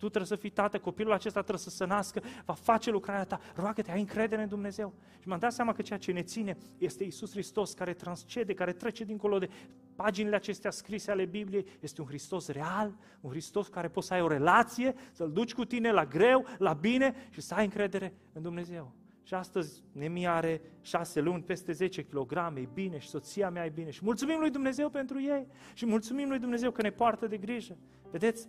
[0.04, 3.40] tu trebuie să fii tată, copilul acesta trebuie să se nască, va face lucrarea ta,
[3.54, 4.92] roagă-te, ai încredere în Dumnezeu.
[5.20, 8.72] Și m-am dat seama că ceea ce ne ține este Isus Hristos care transcede, care
[8.72, 9.48] trece dincolo de
[9.94, 11.66] paginile acestea scrise ale Bibliei.
[11.80, 15.64] Este un Hristos real, un Hristos care poți să ai o relație, să-L duci cu
[15.64, 18.92] tine la greu, la bine și să ai încredere în Dumnezeu.
[19.22, 23.68] Și astăzi Nemia are șase luni, peste 10 kg, e bine și soția mea e
[23.68, 23.90] bine.
[23.90, 27.76] Și mulțumim lui Dumnezeu pentru ei și mulțumim lui Dumnezeu că ne poartă de grijă.
[28.10, 28.46] Vedeți,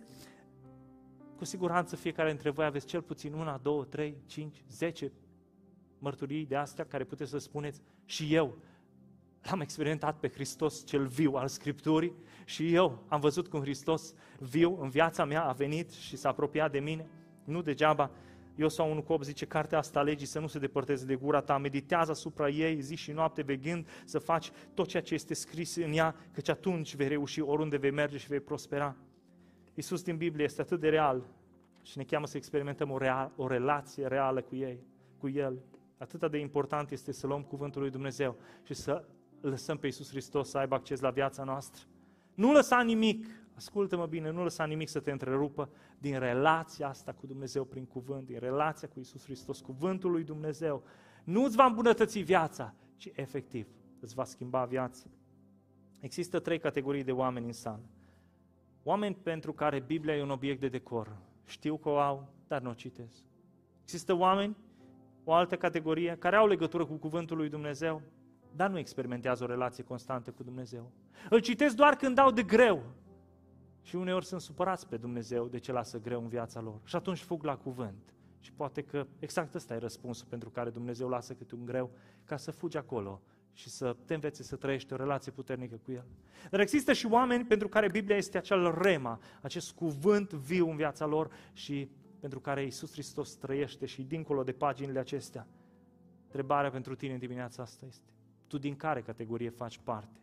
[1.36, 5.12] cu siguranță fiecare dintre voi aveți cel puțin una, două, trei, cinci, zece
[5.98, 8.58] mărturii de astea care puteți să spuneți și eu
[9.42, 12.12] l-am experimentat pe Hristos cel viu al Scripturii
[12.44, 16.72] și eu am văzut cum Hristos viu în viața mea a venit și s-a apropiat
[16.72, 17.08] de mine.
[17.44, 18.10] Nu degeaba
[18.56, 21.58] eu sau un cop zice, cartea asta legii să nu se depărteze de gura ta,
[21.58, 25.92] meditează asupra ei zi și noapte vegând să faci tot ceea ce este scris în
[25.92, 28.96] ea, căci atunci vei reuși oriunde vei merge și vei prospera.
[29.76, 31.22] Iisus din Biblie este atât de real
[31.82, 34.78] și ne cheamă să experimentăm o, real, o relație reală cu ei,
[35.18, 35.58] cu El.
[35.98, 39.04] Atât de important este să luăm cuvântul lui Dumnezeu și să
[39.40, 41.84] lăsăm pe Iisus Hristos să aibă acces la viața noastră.
[42.34, 45.68] Nu lăsa nimic, ascultă-mă bine, nu lăsa nimic să te întrerupă
[45.98, 50.82] din relația asta cu Dumnezeu prin cuvânt, din relația cu Iisus Hristos, cuvântul lui Dumnezeu.
[51.24, 53.66] Nu îți va îmbunătăți viața, ci efectiv
[54.00, 55.06] îți va schimba viața.
[56.00, 57.84] Există trei categorii de oameni în sală.
[58.88, 61.16] Oameni pentru care Biblia e un obiect de decor.
[61.44, 63.24] Știu că o au, dar nu o citesc.
[63.82, 64.56] Există oameni,
[65.24, 68.02] o altă categorie, care au legătură cu Cuvântul lui Dumnezeu,
[68.56, 70.90] dar nu experimentează o relație constantă cu Dumnezeu.
[71.30, 72.82] Îl citesc doar când dau de greu.
[73.82, 76.80] Și uneori sunt supărați pe Dumnezeu de ce lasă greu în viața lor.
[76.84, 78.14] Și atunci fug la cuvânt.
[78.40, 81.90] Și poate că exact ăsta e răspunsul pentru care Dumnezeu lasă câte un greu,
[82.24, 83.20] ca să fugi acolo
[83.56, 86.04] și să te înveți să trăiești o relație puternică cu El.
[86.50, 91.06] Dar există și oameni pentru care Biblia este acel rema, acest cuvânt viu în viața
[91.06, 91.90] lor și
[92.20, 95.46] pentru care Iisus Hristos trăiește și dincolo de paginile acestea.
[96.24, 98.10] Întrebarea pentru tine în dimineața asta este,
[98.46, 100.20] tu din care categorie faci parte?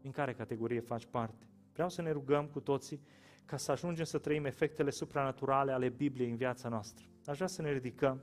[0.00, 1.46] Din care categorie faci parte?
[1.72, 3.00] Vreau să ne rugăm cu toții
[3.44, 7.04] ca să ajungem să trăim efectele supranaturale ale Bibliei în viața noastră.
[7.26, 8.20] Aș vrea să ne ridicăm.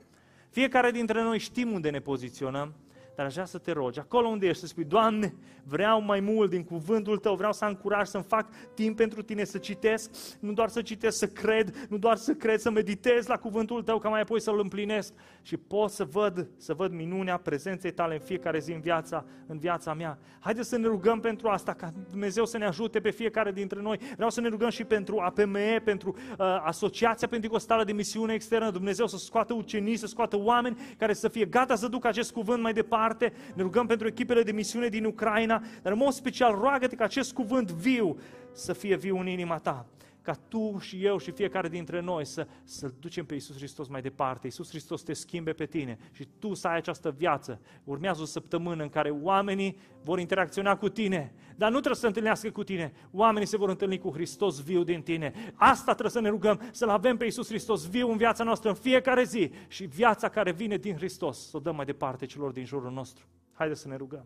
[0.49, 2.73] Fiecare dintre noi știm unde ne poziționăm,
[3.15, 6.49] dar aș vrea să te rogi, acolo unde ești, să spui, Doamne, vreau mai mult
[6.49, 10.53] din cuvântul Tău, vreau să am curaj să-mi fac timp pentru Tine, să citesc, nu
[10.53, 14.09] doar să citesc, să cred, nu doar să cred, să meditez la cuvântul Tău, ca
[14.09, 18.59] mai apoi să-L împlinesc și pot să văd, să văd minunea prezenței Tale în fiecare
[18.59, 20.17] zi în viața, în viața mea.
[20.39, 23.99] Haideți să ne rugăm pentru asta, ca Dumnezeu să ne ajute pe fiecare dintre noi.
[24.15, 29.07] Vreau să ne rugăm și pentru APME, pentru uh, Asociația Pentecostală de Misiune Externă, Dumnezeu
[29.07, 32.73] să scoată ucenici, să scoată oameni care să fie gata să ducă acest cuvânt mai
[32.73, 36.95] departe departe, ne rugăm pentru echipele de misiune din Ucraina, dar în mod special roagă-te
[36.95, 38.17] ca acest cuvânt viu
[38.53, 39.85] să fie viu în inima ta
[40.25, 44.01] ca tu și eu și fiecare dintre noi să, să ducem pe Iisus Hristos mai
[44.01, 44.45] departe.
[44.45, 47.61] Iisus Hristos te schimbe pe tine și tu să ai această viață.
[47.83, 52.07] Urmează o săptămână în care oamenii vor interacționa cu tine, dar nu trebuie să se
[52.07, 52.93] întâlnească cu tine.
[53.11, 55.33] Oamenii se vor întâlni cu Hristos viu din tine.
[55.53, 58.75] Asta trebuie să ne rugăm, să-L avem pe Iisus Hristos viu în viața noastră în
[58.75, 62.65] fiecare zi și viața care vine din Hristos să o dăm mai departe celor din
[62.65, 63.25] jurul nostru.
[63.53, 64.25] Haideți să ne rugăm.